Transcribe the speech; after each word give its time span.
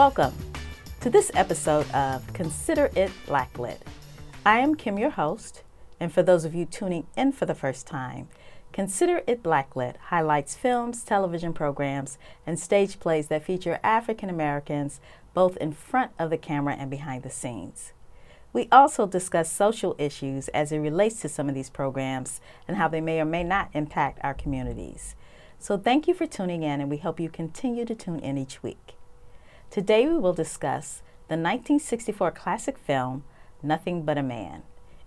Welcome 0.00 0.32
to 1.02 1.10
this 1.10 1.30
episode 1.34 1.86
of 1.90 2.32
Consider 2.32 2.90
It 2.96 3.10
Blacklit. 3.26 3.76
I 4.46 4.60
am 4.60 4.74
Kim, 4.74 4.98
your 4.98 5.10
host, 5.10 5.62
and 6.00 6.10
for 6.10 6.22
those 6.22 6.46
of 6.46 6.54
you 6.54 6.64
tuning 6.64 7.06
in 7.18 7.32
for 7.32 7.44
the 7.44 7.54
first 7.54 7.86
time, 7.86 8.28
Consider 8.72 9.22
It 9.26 9.42
Blacklit 9.42 9.98
highlights 9.98 10.56
films, 10.56 11.02
television 11.02 11.52
programs, 11.52 12.16
and 12.46 12.58
stage 12.58 12.98
plays 12.98 13.28
that 13.28 13.44
feature 13.44 13.78
African 13.82 14.30
Americans 14.30 15.02
both 15.34 15.58
in 15.58 15.70
front 15.70 16.12
of 16.18 16.30
the 16.30 16.38
camera 16.38 16.76
and 16.78 16.90
behind 16.90 17.22
the 17.22 17.28
scenes. 17.28 17.92
We 18.54 18.68
also 18.72 19.06
discuss 19.06 19.52
social 19.52 19.94
issues 19.98 20.48
as 20.48 20.72
it 20.72 20.78
relates 20.78 21.20
to 21.20 21.28
some 21.28 21.46
of 21.46 21.54
these 21.54 21.68
programs 21.68 22.40
and 22.66 22.78
how 22.78 22.88
they 22.88 23.02
may 23.02 23.20
or 23.20 23.26
may 23.26 23.44
not 23.44 23.68
impact 23.74 24.20
our 24.22 24.32
communities. 24.32 25.14
So, 25.58 25.76
thank 25.76 26.08
you 26.08 26.14
for 26.14 26.26
tuning 26.26 26.62
in, 26.62 26.80
and 26.80 26.88
we 26.88 26.96
hope 26.96 27.20
you 27.20 27.28
continue 27.28 27.84
to 27.84 27.94
tune 27.94 28.20
in 28.20 28.38
each 28.38 28.62
week. 28.62 28.94
Today, 29.70 30.08
we 30.08 30.18
will 30.18 30.32
discuss 30.32 31.00
the 31.28 31.36
1964 31.36 32.32
classic 32.32 32.76
film, 32.76 33.22
Nothing 33.62 34.02
But 34.02 34.18
a 34.18 34.22
Man. 34.22 34.64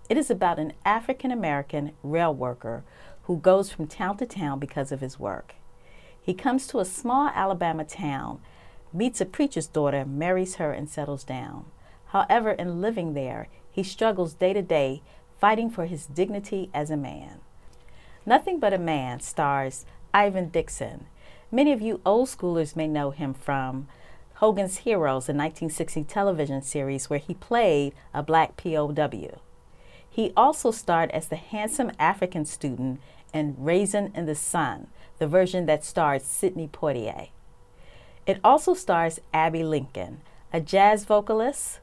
It 0.08 0.16
is 0.16 0.30
about 0.30 0.58
an 0.58 0.72
African 0.86 1.30
American 1.30 1.92
rail 2.02 2.34
worker 2.34 2.82
who 3.24 3.36
goes 3.36 3.70
from 3.70 3.86
town 3.86 4.16
to 4.16 4.26
town 4.26 4.58
because 4.58 4.90
of 4.90 5.02
his 5.02 5.18
work. 5.20 5.56
He 6.18 6.32
comes 6.32 6.66
to 6.68 6.78
a 6.78 6.86
small 6.86 7.28
Alabama 7.34 7.84
town, 7.84 8.40
meets 8.90 9.20
a 9.20 9.26
preacher's 9.26 9.66
daughter, 9.66 10.06
marries 10.06 10.54
her, 10.54 10.72
and 10.72 10.88
settles 10.88 11.24
down. 11.24 11.66
However, 12.06 12.52
in 12.52 12.80
living 12.80 13.12
there, 13.12 13.48
he 13.70 13.82
struggles 13.82 14.32
day 14.32 14.54
to 14.54 14.62
day, 14.62 15.02
fighting 15.38 15.68
for 15.68 15.84
his 15.84 16.06
dignity 16.06 16.70
as 16.72 16.88
a 16.88 16.96
man. 16.96 17.40
Nothing 18.24 18.60
But 18.60 18.72
a 18.72 18.78
Man 18.78 19.20
stars 19.20 19.84
Ivan 20.14 20.48
Dixon. 20.48 21.04
Many 21.52 21.70
of 21.70 21.82
you 21.82 22.00
old 22.06 22.28
schoolers 22.28 22.74
may 22.74 22.88
know 22.88 23.10
him 23.10 23.34
from 23.34 23.88
Hogan's 24.38 24.78
Heroes, 24.78 25.28
a 25.28 25.32
1960 25.32 26.04
television 26.04 26.60
series 26.60 27.08
where 27.08 27.20
he 27.20 27.34
played 27.34 27.94
a 28.12 28.22
black 28.22 28.56
POW. 28.56 29.40
He 30.10 30.32
also 30.36 30.70
starred 30.70 31.10
as 31.12 31.28
the 31.28 31.36
handsome 31.36 31.92
African 31.98 32.44
student 32.44 33.00
in 33.32 33.54
Raisin 33.58 34.10
in 34.14 34.26
the 34.26 34.34
Sun, 34.34 34.88
the 35.18 35.28
version 35.28 35.66
that 35.66 35.84
starred 35.84 36.22
Sidney 36.22 36.68
Poitier. 36.68 37.28
It 38.26 38.40
also 38.42 38.74
stars 38.74 39.20
Abbey 39.32 39.62
Lincoln, 39.62 40.20
a 40.52 40.60
jazz 40.60 41.04
vocalist, 41.04 41.80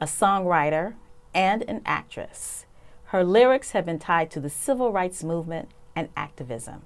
a 0.00 0.06
songwriter, 0.06 0.94
and 1.34 1.62
an 1.62 1.82
actress. 1.86 2.66
Her 3.04 3.24
lyrics 3.24 3.70
have 3.70 3.86
been 3.86 3.98
tied 3.98 4.30
to 4.32 4.40
the 4.40 4.50
civil 4.50 4.92
rights 4.92 5.24
movement 5.24 5.70
and 5.96 6.10
activism. 6.16 6.82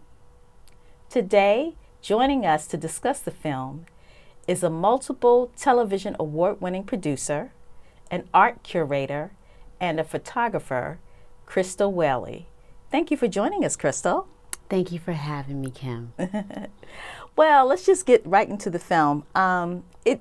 Today, 1.10 1.74
joining 2.00 2.46
us 2.46 2.66
to 2.68 2.76
discuss 2.76 3.20
the 3.20 3.30
film 3.30 3.86
is 4.46 4.62
a 4.62 4.70
multiple 4.70 5.50
television 5.56 6.16
award 6.18 6.60
winning 6.60 6.84
producer, 6.84 7.52
an 8.10 8.28
art 8.34 8.62
curator, 8.62 9.32
and 9.80 9.98
a 10.00 10.04
photographer, 10.04 10.98
Crystal 11.46 11.92
Whaley. 11.92 12.48
Thank 12.90 13.10
you 13.10 13.16
for 13.16 13.28
joining 13.28 13.64
us, 13.64 13.76
Crystal. 13.76 14.28
Thank 14.68 14.92
you 14.92 14.98
for 14.98 15.12
having 15.12 15.60
me, 15.60 15.70
Kim. 15.70 16.12
well, 17.36 17.66
let's 17.66 17.84
just 17.84 18.06
get 18.06 18.24
right 18.26 18.48
into 18.48 18.70
the 18.70 18.78
film. 18.78 19.24
Um, 19.34 19.84
it 20.04 20.20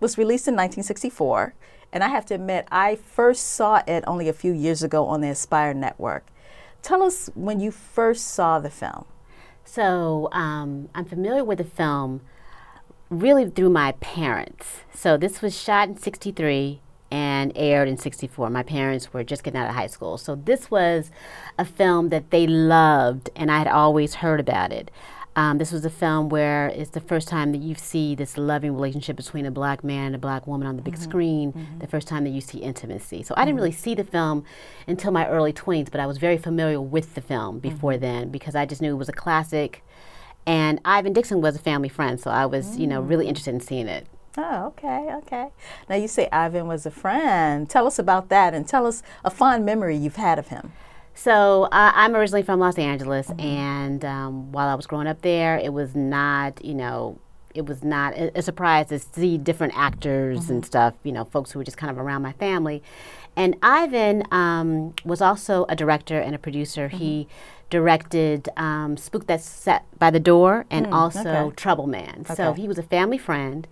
was 0.00 0.18
released 0.18 0.46
in 0.46 0.54
1964, 0.54 1.54
and 1.92 2.04
I 2.04 2.08
have 2.08 2.26
to 2.26 2.34
admit, 2.34 2.66
I 2.70 2.96
first 2.96 3.44
saw 3.44 3.82
it 3.86 4.04
only 4.06 4.28
a 4.28 4.32
few 4.32 4.52
years 4.52 4.82
ago 4.82 5.06
on 5.06 5.20
the 5.20 5.28
Aspire 5.28 5.74
Network. 5.74 6.26
Tell 6.82 7.02
us 7.02 7.30
when 7.34 7.60
you 7.60 7.70
first 7.70 8.26
saw 8.26 8.58
the 8.58 8.70
film. 8.70 9.06
So 9.64 10.28
um, 10.32 10.90
I'm 10.94 11.06
familiar 11.06 11.42
with 11.42 11.58
the 11.58 11.64
film 11.64 12.20
really 13.10 13.48
through 13.48 13.70
my 13.70 13.92
parents. 13.92 14.80
So 14.94 15.16
this 15.16 15.42
was 15.42 15.58
shot 15.58 15.88
in 15.88 15.96
63 15.96 16.80
and 17.10 17.52
aired 17.54 17.88
in 17.88 17.96
64. 17.96 18.50
My 18.50 18.62
parents 18.62 19.12
were 19.12 19.22
just 19.22 19.44
getting 19.44 19.60
out 19.60 19.68
of 19.68 19.74
high 19.74 19.86
school. 19.86 20.18
So 20.18 20.34
this 20.34 20.70
was 20.70 21.10
a 21.58 21.64
film 21.64 22.08
that 22.08 22.30
they 22.30 22.46
loved, 22.46 23.30
and 23.36 23.50
I 23.50 23.58
had 23.58 23.68
always 23.68 24.16
heard 24.16 24.40
about 24.40 24.72
it. 24.72 24.90
Um, 25.36 25.58
this 25.58 25.72
was 25.72 25.84
a 25.84 25.90
film 25.90 26.28
where 26.28 26.68
it's 26.68 26.90
the 26.90 27.00
first 27.00 27.26
time 27.26 27.50
that 27.52 27.58
you 27.58 27.74
see 27.74 28.14
this 28.14 28.38
loving 28.38 28.72
relationship 28.74 29.16
between 29.16 29.46
a 29.46 29.50
black 29.50 29.82
man 29.82 30.06
and 30.06 30.14
a 30.14 30.18
black 30.18 30.46
woman 30.46 30.66
on 30.66 30.76
the 30.76 30.82
big 30.82 30.94
mm-hmm. 30.94 31.02
screen, 31.02 31.52
mm-hmm. 31.52 31.78
the 31.78 31.88
first 31.88 32.06
time 32.06 32.24
that 32.24 32.30
you 32.30 32.40
see 32.40 32.58
intimacy. 32.58 33.22
So 33.22 33.34
I 33.36 33.44
didn't 33.44 33.56
mm-hmm. 33.56 33.64
really 33.64 33.72
see 33.72 33.94
the 33.94 34.04
film 34.04 34.44
until 34.86 35.10
my 35.10 35.26
early 35.28 35.52
20s, 35.52 35.90
but 35.90 36.00
I 36.00 36.06
was 36.06 36.18
very 36.18 36.38
familiar 36.38 36.80
with 36.80 37.14
the 37.14 37.20
film 37.20 37.58
before 37.58 37.92
mm-hmm. 37.92 38.02
then 38.02 38.28
because 38.30 38.54
I 38.54 38.64
just 38.64 38.80
knew 38.80 38.92
it 38.92 38.98
was 38.98 39.08
a 39.08 39.12
classic. 39.12 39.82
And 40.46 40.80
Ivan 40.84 41.12
Dixon 41.12 41.40
was 41.40 41.56
a 41.56 41.58
family 41.58 41.88
friend, 41.88 42.20
so 42.20 42.30
I 42.30 42.46
was, 42.46 42.76
you 42.76 42.86
know, 42.86 43.00
really 43.00 43.26
mm. 43.26 43.28
interested 43.28 43.54
in 43.54 43.60
seeing 43.60 43.88
it. 43.88 44.06
Oh, 44.36 44.66
okay, 44.66 45.10
okay. 45.18 45.48
Now 45.88 45.94
you 45.96 46.08
say 46.08 46.28
Ivan 46.32 46.66
was 46.66 46.86
a 46.86 46.90
friend. 46.90 47.70
Tell 47.70 47.86
us 47.86 47.98
about 47.98 48.28
that 48.30 48.52
and 48.52 48.66
tell 48.66 48.86
us 48.86 49.02
a 49.24 49.30
fond 49.30 49.64
memory 49.64 49.96
you've 49.96 50.16
had 50.16 50.38
of 50.38 50.48
him. 50.48 50.72
So 51.14 51.64
uh, 51.64 51.92
I'm 51.94 52.16
originally 52.16 52.42
from 52.42 52.58
Los 52.58 52.76
Angeles, 52.76 53.28
mm-hmm. 53.28 53.40
and 53.40 54.04
um, 54.04 54.52
while 54.52 54.68
I 54.68 54.74
was 54.74 54.86
growing 54.86 55.06
up 55.06 55.22
there, 55.22 55.58
it 55.58 55.72
was 55.72 55.94
not, 55.94 56.62
you 56.64 56.74
know, 56.74 57.18
it 57.54 57.66
was 57.66 57.84
not 57.84 58.14
a, 58.14 58.36
a 58.36 58.42
surprise 58.42 58.88
to 58.88 58.98
see 58.98 59.38
different 59.38 59.74
actors 59.76 60.40
mm-hmm. 60.40 60.52
and 60.54 60.66
stuff, 60.66 60.94
you 61.04 61.12
know, 61.12 61.24
folks 61.24 61.52
who 61.52 61.60
were 61.60 61.64
just 61.64 61.76
kind 61.76 61.90
of 61.90 61.98
around 61.98 62.22
my 62.22 62.32
family. 62.32 62.82
And 63.36 63.56
Ivan 63.62 64.24
um, 64.32 64.94
was 65.04 65.20
also 65.20 65.64
a 65.68 65.76
director 65.76 66.18
and 66.18 66.34
a 66.34 66.38
producer. 66.38 66.88
Mm-hmm. 66.88 66.98
He 66.98 67.28
directed 67.70 68.48
um, 68.56 68.96
Spook 68.96 69.26
That 69.26 69.40
Sat 69.40 69.84
by 69.98 70.10
the 70.10 70.20
Door 70.20 70.66
and 70.70 70.86
mm, 70.86 70.92
also 70.92 71.20
okay. 71.20 71.54
Trouble 71.56 71.86
Man. 71.86 72.20
Okay. 72.20 72.34
So 72.34 72.52
he 72.52 72.68
was 72.68 72.78
a 72.78 72.82
family 72.82 73.18
friend, 73.18 73.66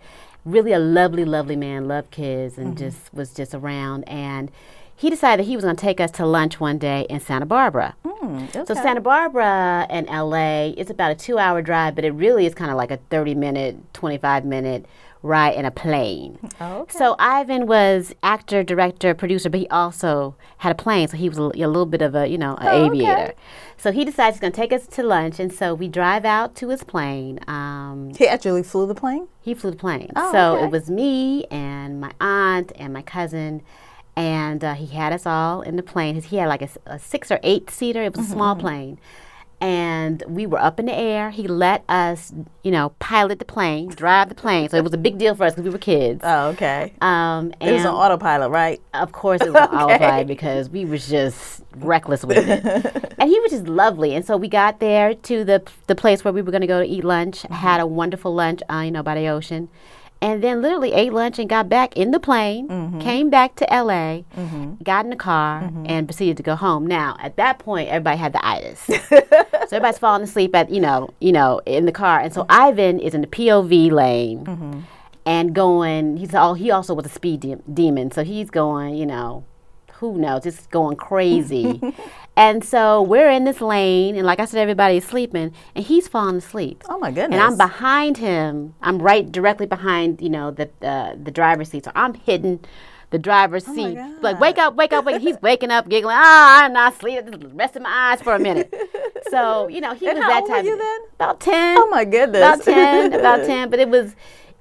really 0.45 0.73
a 0.73 0.79
lovely, 0.79 1.25
lovely 1.25 1.57
man, 1.57 1.89
loved 1.89 2.11
kids, 2.11 2.59
and 2.59 2.69
mm-hmm. 2.69 2.79
just 2.79 3.13
was 3.15 3.33
just 3.33 3.55
around. 3.55 4.05
And 4.05 4.51
he 4.95 5.11
decided 5.11 5.45
that 5.45 5.49
he 5.49 5.57
was 5.57 5.65
going 5.65 5.77
to 5.77 5.81
take 5.81 6.01
us 6.01 6.11
to 6.13 6.27
lunch 6.27 6.61
one 6.61 6.79
day 6.79 7.07
in 7.11 7.21
Santa 7.21 7.47
Barbara. 7.47 7.97
Mm, 8.05 8.49
okay. 8.55 8.65
So 8.67 8.75
Santa 8.75 9.01
Barbara 9.01 9.87
and 9.91 10.07
LA, 10.07 10.73
it's 10.77 10.91
about 10.91 11.11
a 11.11 11.15
two-hour 11.15 11.61
drive, 11.63 11.95
but 11.95 12.05
it 12.05 12.13
really 12.13 12.47
is 12.47 12.55
kind 12.55 12.71
of 12.71 12.77
like 12.77 12.91
a 12.91 12.99
30-minute, 13.11 13.93
25-minute 13.95 14.87
ride 15.23 15.55
in 15.55 15.65
a 15.65 15.71
plane. 15.71 16.39
Okay. 16.61 16.99
So 16.99 17.15
Ivan 17.19 17.67
was 17.67 18.15
actor, 18.23 18.63
director, 18.63 19.15
producer, 19.15 19.49
but 19.49 19.61
he 19.61 19.69
also 19.69 20.35
had 20.59 20.73
a 20.73 20.75
plane, 20.75 21.09
so 21.09 21.17
he 21.17 21.29
was 21.29 21.39
a, 21.39 21.43
a 21.43 21.69
little 21.69 21.87
bit 21.87 22.03
of 22.03 22.15
a, 22.15 22.27
you 22.27 22.39
know, 22.39 22.57
an 22.57 22.69
oh, 22.69 22.87
aviator. 22.87 23.23
Okay. 23.23 23.35
So 23.77 23.93
he 23.93 24.05
decides 24.05 24.37
he's 24.37 24.41
going 24.41 24.53
to 24.53 24.57
take 24.57 24.73
us 24.73 24.87
to 24.89 25.03
lunch, 25.03 25.39
and 25.41 25.53
so 25.53 25.75
we 25.75 25.89
drive 25.89 26.25
out 26.25 26.55
to 26.57 26.69
his 26.69 26.85
plane. 26.85 27.39
Um, 27.47 28.13
he 28.17 28.27
actually 28.27 28.63
flew 28.63 28.87
the 28.87 28.95
plane? 28.95 29.29
He 29.41 29.55
flew 29.55 29.71
the 29.71 29.77
plane. 29.77 30.11
Oh, 30.17 30.33
so 30.33 30.57
okay. 30.57 30.65
it 30.67 30.71
was 30.71 30.91
me 30.91 31.45
and 31.51 32.01
my 32.01 32.13
aunt 32.21 32.73
and 32.77 32.93
my 32.93 33.03
cousin 33.03 33.63
and 34.15 34.63
uh, 34.63 34.75
he 34.75 34.87
had 34.87 35.13
us 35.13 35.27
all 35.27 35.63
in 35.63 35.77
the 35.77 35.83
plane. 35.83 36.21
He 36.21 36.37
had 36.37 36.49
like 36.49 36.63
a, 36.63 36.69
a 36.87 36.99
six 36.99 37.31
or 37.31 37.41
eight 37.43 37.71
seater. 37.71 38.03
It 38.03 38.15
was 38.15 38.27
mm-hmm. 38.27 38.33
a 38.33 38.37
small 38.37 38.55
mm-hmm. 38.55 38.61
plane, 38.61 39.01
and 39.63 40.25
we 40.27 40.45
were 40.45 40.59
up 40.59 40.81
in 40.81 40.87
the 40.87 40.95
air. 40.95 41.31
He 41.31 41.47
let 41.47 41.85
us, 41.89 42.33
you 42.65 42.73
know, 42.73 42.91
pilot 42.99 43.39
the 43.39 43.45
plane, 43.45 43.91
drive 43.91 44.29
the 44.29 44.35
plane. 44.35 44.69
So 44.69 44.77
it 44.77 44.83
was 44.83 44.93
a 44.93 44.99
big 44.99 45.19
deal 45.19 45.37
for 45.37 45.45
us 45.45 45.53
because 45.53 45.65
we 45.65 45.71
were 45.71 45.79
kids. 45.79 46.21
Oh, 46.25 46.49
okay. 46.49 46.93
Um, 47.01 47.55
it 47.61 47.73
was 47.73 47.83
an 47.83 47.93
autopilot, 47.93 48.51
right? 48.51 48.83
Of 48.93 49.13
course, 49.13 49.41
it 49.41 49.53
was 49.53 49.63
okay. 49.63 49.77
an 49.77 49.83
autopilot 49.83 50.27
because 50.27 50.69
we 50.69 50.85
was 50.85 51.09
just 51.09 51.63
reckless 51.77 52.25
with 52.25 52.39
it. 52.39 53.15
and 53.19 53.31
he 53.31 53.39
was 53.39 53.53
just 53.53 53.69
lovely. 53.69 54.17
And 54.17 54.27
so 54.27 54.37
we 54.37 54.49
got 54.49 54.81
there 54.81 55.15
to 55.15 55.45
the 55.45 55.63
the 55.87 55.95
place 55.95 56.25
where 56.25 56.33
we 56.33 56.43
were 56.43 56.51
going 56.51 56.63
to 56.63 56.67
go 56.67 56.83
to 56.83 56.89
eat 56.89 57.05
lunch. 57.05 57.43
Mm-hmm. 57.43 57.55
Had 57.55 57.81
a 57.81 57.87
wonderful 57.87 58.35
lunch, 58.35 58.63
uh, 58.69 58.81
you 58.81 58.91
know, 58.91 59.05
by 59.05 59.15
the 59.15 59.29
ocean 59.29 59.69
and 60.23 60.41
then 60.41 60.63
literally 60.63 60.93
ate 60.93 61.13
lunch 61.13 61.41
and 61.41 61.49
got 61.49 61.69
back 61.69 61.97
in 61.97 62.13
the 62.13 62.21
plane, 62.21 62.69
mm-hmm. 62.69 63.01
came 63.01 63.29
back 63.29 63.57
to 63.57 63.65
LA, 63.65 64.23
mm-hmm. 64.37 64.75
got 64.85 65.05
in 65.05 65.11
the 65.11 65.17
car, 65.17 65.63
mm-hmm. 65.63 65.85
and 65.89 66.07
proceeded 66.07 66.37
to 66.37 66.45
go 66.45 66.55
home. 66.55 66.87
Now, 66.87 67.17
at 67.19 67.37
that 67.37 67.59
point, 67.59 67.89
everybody 67.89 68.17
had 68.17 68.33
the 68.33 68.47
itis, 68.47 68.81
so 68.87 68.97
everybody's 69.73 69.99
falling 69.99 70.23
asleep 70.23 70.55
at 70.55 70.71
you 70.71 70.81
know, 70.81 71.11
you 71.21 71.33
know, 71.33 71.61
in 71.67 71.87
the 71.87 71.93
car. 71.93 72.21
And 72.21 72.33
so 72.33 72.43
mm-hmm. 72.43 72.63
Ivan 72.63 73.01
is 73.01 73.15
in 73.15 73.21
the 73.21 73.27
POV 73.27 73.91
lane 73.91 74.45
mm-hmm. 74.45 74.81
and 75.27 75.55
going. 75.55 76.17
He's 76.17 76.35
all. 76.35 76.55
He 76.55 76.71
also 76.71 76.95
was 76.95 77.05
a 77.05 77.11
speed 77.11 77.41
de- 77.41 77.57
demon, 77.75 78.13
so 78.13 78.23
he's 78.23 78.49
going. 78.49 78.95
You 78.95 79.07
know, 79.07 79.45
who 80.11 80.19
knows, 80.19 80.43
just 80.43 80.71
going 80.71 80.97
crazy. 80.97 81.81
and 82.37 82.65
so 82.65 83.03
we're 83.03 83.31
in 83.31 83.45
this 83.45 83.61
lane, 83.61 84.17
and 84.17 84.27
like 84.27 84.41
I 84.41 84.45
said, 84.47 84.61
everybody's 84.61 85.07
sleeping, 85.07 85.53
and 85.75 85.85
he's 85.85 86.09
falling 86.09 86.37
asleep. 86.37 86.83
Oh 86.89 86.99
my 86.99 87.11
goodness! 87.11 87.39
And 87.39 87.43
I'm 87.43 87.57
behind 87.57 88.19
him. 88.19 88.75
I'm 88.83 89.01
right 89.01 89.31
directly 89.31 89.67
behind, 89.67 90.21
you 90.21 90.31
know, 90.31 90.51
the 90.51 90.71
uh, 90.83 91.15
the 91.23 91.31
driver's 91.31 91.71
seat. 91.71 91.85
So 91.85 91.93
I'm 91.95 92.15
hidden 92.15 92.61
the 93.13 93.19
driver's 93.19 93.69
oh 93.69 93.75
seat. 93.75 93.99
Like, 94.23 94.41
wake 94.41 94.59
up, 94.59 94.75
wake 94.75 94.93
up, 94.93 95.05
wake 95.05 95.17
up. 95.17 95.23
He's 95.23 95.41
waking 95.43 95.71
up, 95.71 95.89
giggling. 95.89 96.17
Ah, 96.19 96.65
I'm 96.65 96.73
not 96.73 96.99
sleeping. 96.99 97.31
Just 97.31 97.55
resting 97.55 97.83
my 97.83 97.91
eyes 97.91 98.23
for 98.23 98.35
a 98.35 98.39
minute. 98.39 98.75
so, 99.31 99.69
you 99.69 99.83
know, 99.83 99.95
he 99.95 100.09
and 100.09 100.19
was 100.19 100.27
that 100.27 100.47
type. 100.47 100.65
you 100.65 100.77
then? 100.77 101.01
About 101.17 101.39
10. 101.39 101.77
Oh, 101.79 101.89
my 101.89 102.05
goodness. 102.07 102.39
About 102.39 102.63
10, 102.63 103.13
about 103.13 103.37
10. 103.47 103.69
But 103.69 103.81
it 103.81 103.91
was, 103.91 104.17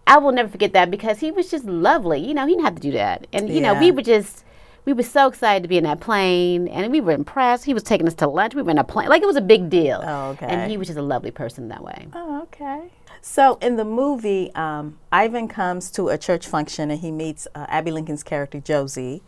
I 0.06 0.18
will 0.18 0.34
never 0.34 0.50
forget 0.50 0.74
that 0.74 0.92
because 0.92 1.20
he 1.20 1.32
was 1.32 1.50
just 1.50 1.64
lovely. 1.64 2.20
You 2.20 2.34
know, 2.34 2.46
he 2.46 2.54
didn't 2.54 2.66
have 2.66 2.76
to 2.76 2.82
do 2.82 2.92
that. 2.92 3.26
And, 3.32 3.48
you 3.48 3.62
yeah. 3.62 3.74
know, 3.74 3.80
we 3.80 3.92
were 3.92 4.02
just, 4.02 4.44
we 4.86 4.94
were 4.94 5.04
so 5.04 5.28
excited 5.28 5.64
to 5.64 5.70
be 5.70 5.78
in 5.78 5.84
that 5.84 6.00
plane, 6.00 6.68
and 6.68 6.92
we 6.92 7.02
were 7.02 7.12
impressed. 7.12 7.66
He 7.66 7.74
was 7.74 7.84
taking 7.84 8.08
us 8.08 8.14
to 8.16 8.28
lunch. 8.28 8.56
We 8.56 8.62
were 8.62 8.72
in 8.72 8.78
a 8.78 8.84
plane, 8.84 9.10
like 9.10 9.22
it 9.22 9.28
was 9.28 9.36
a 9.36 9.42
big 9.42 9.70
deal. 9.70 10.02
Oh, 10.04 10.30
okay. 10.32 10.48
And 10.48 10.72
he 10.72 10.78
was 10.78 10.88
just 10.88 11.00
a 11.00 11.04
lovely 11.04 11.32
person 11.32 11.68
that 11.68 11.84
way. 11.84 12.08
Oh, 12.14 12.42
okay. 12.44 12.90
So 13.22 13.60
in 13.62 13.76
the 13.76 13.86
movie, 13.86 14.54
um, 14.56 14.98
Ivan 15.12 15.48
comes 15.48 15.92
to 15.92 16.10
a 16.10 16.18
church 16.18 16.48
function 16.48 16.90
and 16.90 17.00
he 17.00 17.12
meets 17.12 17.48
uh, 17.54 17.68
Abbey 17.70 17.92
Lincoln's 17.92 18.24
character 18.24 18.60
Josie, 18.60 19.22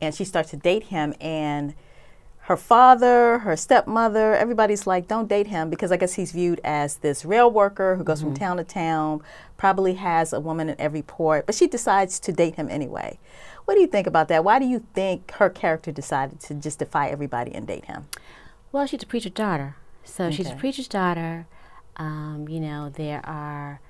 and 0.00 0.14
she 0.14 0.24
starts 0.24 0.50
to 0.50 0.56
date 0.56 0.84
him. 0.84 1.14
And 1.20 1.74
her 2.40 2.56
father, 2.56 3.38
her 3.38 3.56
stepmother, 3.56 4.34
everybody's 4.34 4.86
like, 4.86 5.06
"Don't 5.06 5.28
date 5.28 5.46
him," 5.46 5.70
because 5.70 5.92
I 5.92 5.96
guess 5.96 6.14
he's 6.14 6.32
viewed 6.32 6.60
as 6.64 6.96
this 6.96 7.24
rail 7.24 7.50
worker 7.50 7.96
who 7.96 8.02
goes 8.02 8.20
from 8.20 8.34
town 8.34 8.56
to 8.56 8.64
town, 8.64 9.22
probably 9.56 9.94
has 9.94 10.32
a 10.32 10.40
woman 10.40 10.68
in 10.68 10.80
every 10.80 11.02
port. 11.02 11.46
But 11.46 11.54
she 11.54 11.68
decides 11.68 12.18
to 12.20 12.32
date 12.32 12.56
him 12.56 12.68
anyway. 12.68 13.18
What 13.66 13.74
do 13.74 13.80
you 13.80 13.88
think 13.88 14.06
about 14.06 14.28
that? 14.28 14.44
Why 14.44 14.58
do 14.58 14.64
you 14.64 14.86
think 14.94 15.32
her 15.32 15.50
character 15.50 15.92
decided 15.92 16.40
to 16.40 16.54
just 16.54 16.78
defy 16.78 17.08
everybody 17.08 17.52
and 17.52 17.66
date 17.66 17.84
him? 17.86 18.08
Well, 18.72 18.86
she's 18.86 19.02
a 19.02 19.06
preacher's 19.06 19.32
daughter. 19.32 19.76
So 20.04 20.30
she's 20.30 20.48
a 20.48 20.54
preacher's 20.54 20.88
daughter. 20.88 21.46
Um, 21.96 22.46
you 22.48 22.60
know, 22.60 22.90
there 22.90 23.26
are, 23.26 23.80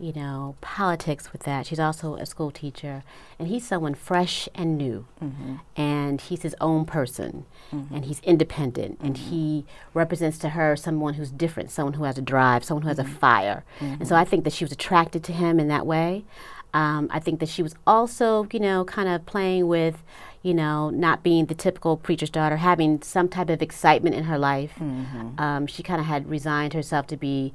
you 0.00 0.14
know, 0.14 0.56
politics 0.62 1.32
with 1.32 1.42
that. 1.42 1.66
She's 1.66 1.78
also 1.78 2.14
a 2.14 2.24
school 2.24 2.50
teacher. 2.50 3.02
And 3.38 3.48
he's 3.48 3.66
someone 3.66 3.94
fresh 3.94 4.48
and 4.54 4.78
new. 4.78 5.06
Mm-hmm. 5.22 5.56
And 5.76 6.20
he's 6.20 6.40
his 6.40 6.56
own 6.58 6.86
person. 6.86 7.44
Mm-hmm. 7.72 7.94
And 7.94 8.04
he's 8.06 8.20
independent. 8.20 8.98
And 9.02 9.16
mm-hmm. 9.16 9.30
he 9.30 9.66
represents 9.92 10.38
to 10.38 10.50
her 10.50 10.76
someone 10.76 11.14
who's 11.14 11.30
different, 11.30 11.70
someone 11.70 11.94
who 11.94 12.04
has 12.04 12.16
a 12.16 12.22
drive, 12.22 12.64
someone 12.64 12.82
who 12.82 12.88
has 12.88 12.98
a 12.98 13.04
fire. 13.04 13.64
And 13.80 14.08
so 14.08 14.16
I 14.16 14.24
think 14.24 14.44
that 14.44 14.54
she 14.54 14.64
was 14.64 14.72
attracted 14.72 15.22
to 15.24 15.32
him 15.32 15.60
in 15.60 15.68
that 15.68 15.84
way. 15.84 16.24
Um, 16.76 17.08
I 17.10 17.20
think 17.20 17.40
that 17.40 17.48
she 17.48 17.62
was 17.62 17.74
also, 17.86 18.46
you 18.52 18.60
know, 18.60 18.84
kind 18.84 19.08
of 19.08 19.24
playing 19.24 19.66
with, 19.66 19.96
you 20.42 20.52
know, 20.52 20.90
not 20.90 21.22
being 21.22 21.46
the 21.46 21.54
typical 21.54 21.96
preacher's 21.96 22.30
daughter, 22.38 22.56
having 22.58 23.00
some 23.02 23.28
type 23.28 23.48
of 23.54 23.62
excitement 23.62 24.14
in 24.14 24.24
her 24.24 24.38
life. 24.38 24.74
Um, 25.46 25.66
she 25.66 25.82
kind 25.82 26.00
of 26.00 26.06
had 26.06 26.28
resigned 26.28 26.72
herself 26.74 27.06
to 27.08 27.16
be 27.16 27.52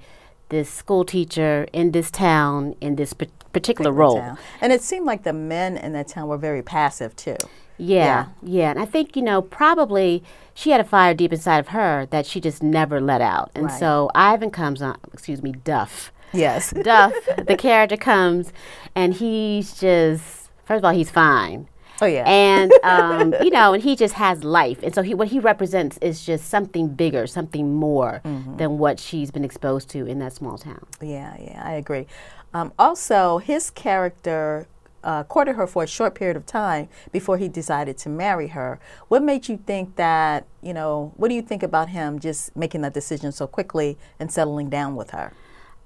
this 0.50 0.70
school 0.70 1.06
teacher 1.06 1.68
in 1.72 1.92
this 1.92 2.10
town 2.12 2.76
in 2.82 2.96
this 2.96 3.14
pa- 3.14 3.26
particular 3.54 3.92
role. 3.92 4.18
Town. 4.20 4.38
And 4.60 4.74
it 4.74 4.82
seemed 4.82 5.06
like 5.06 5.22
the 5.24 5.34
men 5.34 5.78
in 5.78 5.94
that 5.94 6.08
town 6.10 6.28
were 6.28 6.38
very 6.50 6.64
passive 6.64 7.16
too. 7.16 7.38
Yeah, 7.78 8.28
yeah, 8.44 8.70
And 8.70 8.80
I 8.80 8.86
think, 8.86 9.16
you 9.16 9.24
know, 9.24 9.42
probably 9.42 10.24
she 10.54 10.70
had 10.72 10.82
a 10.82 10.84
fire 10.84 11.14
deep 11.16 11.32
inside 11.34 11.60
of 11.60 11.70
her 11.70 12.06
that 12.12 12.26
she 12.26 12.40
just 12.40 12.62
never 12.62 13.00
let 13.02 13.22
out. 13.22 13.50
And 13.56 13.66
Right. 13.66 13.80
so 13.80 14.12
Ivan 14.14 14.52
comes 14.52 14.82
on, 14.82 14.98
excuse 15.14 15.42
me, 15.42 15.52
Duff. 15.52 16.12
Yes. 16.34 16.72
Duff, 16.84 17.14
the 17.48 17.56
character 17.58 17.98
comes, 17.98 18.52
and 18.96 19.14
he's 19.14 19.80
just 19.80 20.50
first 20.66 20.80
of 20.80 20.86
all 20.86 20.94
he's 20.94 21.10
fine, 21.10 21.68
Oh 22.02 22.06
yeah. 22.06 22.24
and 22.28 22.72
um, 22.84 23.36
you 23.44 23.50
know, 23.52 23.74
and 23.74 23.84
he 23.84 23.96
just 23.96 24.14
has 24.16 24.44
life, 24.44 24.80
and 24.84 24.94
so 24.96 25.02
he 25.02 25.14
what 25.14 25.28
he 25.30 25.40
represents 25.40 25.98
is 26.02 26.26
just 26.26 26.50
something 26.50 26.88
bigger, 26.90 27.28
something 27.28 27.74
more 27.76 28.22
Mm-hmm. 28.24 28.58
than 28.58 28.78
what 28.78 29.00
she's 29.00 29.32
been 29.32 29.44
exposed 29.46 29.90
to 29.90 30.06
in 30.06 30.20
that 30.20 30.34
small 30.34 30.58
town. 30.58 30.86
Yeah, 31.02 31.36
yeah, 31.40 31.62
I 31.66 31.74
agree. 31.74 32.08
Um, 32.54 32.72
also, 32.78 33.38
his 33.40 33.70
character 33.70 34.68
uh, 35.04 35.24
courted 35.24 35.56
her 35.56 35.66
for 35.66 35.84
a 35.84 35.88
short 35.88 36.14
period 36.14 36.38
of 36.38 36.46
time 36.46 36.88
before 37.12 37.38
he 37.38 37.48
decided 37.48 37.98
to 37.98 38.10
marry 38.10 38.48
her. 38.50 38.80
What 39.08 39.24
made 39.24 39.48
you 39.50 39.58
think 39.58 39.96
that, 39.96 40.46
you 40.62 40.74
know, 40.74 41.12
what 41.18 41.30
do 41.30 41.34
you 41.36 41.42
think 41.42 41.64
about 41.64 41.90
him 41.90 42.20
just 42.20 42.56
making 42.56 42.82
that 42.82 42.94
decision 42.94 43.32
so 43.32 43.48
quickly 43.48 43.98
and 44.20 44.32
settling 44.32 44.70
down 44.70 44.96
with 44.96 45.10
her? 45.12 45.34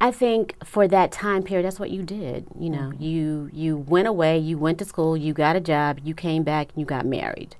I 0.01 0.11
think 0.11 0.55
for 0.63 0.87
that 0.89 1.11
time 1.13 1.41
period, 1.41 1.65
that's 1.65 1.79
what 1.79 1.89
you 1.89 2.03
did. 2.03 2.47
You 2.59 2.69
know, 2.69 2.91
you 2.99 3.49
you 3.53 3.77
went 3.77 4.07
away, 4.07 4.37
you 4.37 4.57
went 4.57 4.77
to 4.79 4.85
school, 4.85 5.15
you 5.15 5.33
got 5.33 5.55
a 5.55 5.61
job, 5.61 6.01
you 6.03 6.13
came 6.13 6.43
back, 6.43 6.67
and 6.71 6.79
you 6.79 6.85
got 6.85 7.05
married. 7.05 7.55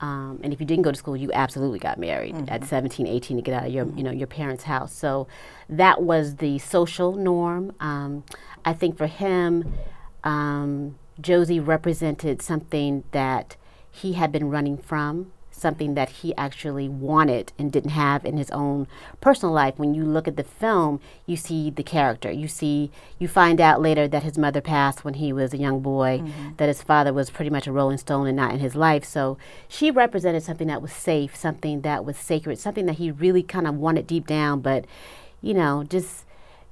Um, 0.00 0.40
and 0.42 0.52
if 0.52 0.60
you 0.60 0.66
didn't 0.66 0.82
go 0.82 0.90
to 0.92 0.96
school, 0.98 1.16
you 1.16 1.30
absolutely 1.32 1.78
got 1.78 1.98
married 1.98 2.34
at 2.48 2.64
17, 2.64 3.06
18 3.06 3.36
to 3.36 3.42
get 3.42 3.54
out 3.54 3.66
of 3.66 3.72
your 3.72 3.86
you 3.94 4.02
know 4.02 4.10
your 4.10 4.26
parents' 4.26 4.64
house. 4.64 4.94
So 4.94 5.28
that 5.68 6.02
was 6.02 6.36
the 6.36 6.58
social 6.58 7.12
norm. 7.12 7.74
Um, 7.80 8.24
I 8.64 8.72
think 8.72 8.96
for 8.96 9.06
him, 9.06 9.74
um, 10.24 10.98
Josie 11.20 11.60
represented 11.60 12.40
something 12.40 13.04
that 13.12 13.56
he 13.90 14.14
had 14.14 14.32
been 14.32 14.48
running 14.48 14.78
from 14.78 15.32
something 15.56 15.94
that 15.94 16.08
he 16.08 16.34
actually 16.36 16.88
wanted 16.88 17.52
and 17.58 17.70
didn't 17.70 17.90
have 17.90 18.24
in 18.24 18.36
his 18.36 18.50
own 18.50 18.86
personal 19.20 19.54
life. 19.54 19.78
When 19.78 19.94
you 19.94 20.04
look 20.04 20.26
at 20.26 20.36
the 20.36 20.44
film, 20.44 21.00
you 21.26 21.36
see 21.36 21.70
the 21.70 21.82
character. 21.82 22.30
You 22.30 22.48
see, 22.48 22.90
you 23.18 23.28
find 23.28 23.60
out 23.60 23.80
later 23.80 24.08
that 24.08 24.24
his 24.24 24.36
mother 24.36 24.60
passed 24.60 25.04
when 25.04 25.14
he 25.14 25.32
was 25.32 25.54
a 25.54 25.58
young 25.58 25.80
boy, 25.80 26.22
that 26.56 26.68
his 26.68 26.82
father 26.82 27.12
was 27.12 27.30
pretty 27.30 27.50
much 27.50 27.66
a 27.66 27.72
rolling 27.72 27.98
stone 27.98 28.26
and 28.26 28.36
not 28.36 28.52
in 28.52 28.58
his 28.60 28.74
life. 28.74 29.04
So 29.04 29.38
she 29.68 29.90
represented 29.90 30.42
something 30.42 30.66
that 30.66 30.82
was 30.82 30.92
safe, 30.92 31.36
something 31.36 31.82
that 31.82 32.04
was 32.04 32.16
sacred, 32.16 32.58
something 32.58 32.86
that 32.86 32.96
he 32.96 33.10
really 33.10 33.42
kind 33.42 33.66
of 33.66 33.76
wanted 33.76 34.06
deep 34.06 34.26
down, 34.26 34.60
but, 34.60 34.84
you 35.40 35.54
know, 35.54 35.84
just 35.84 36.24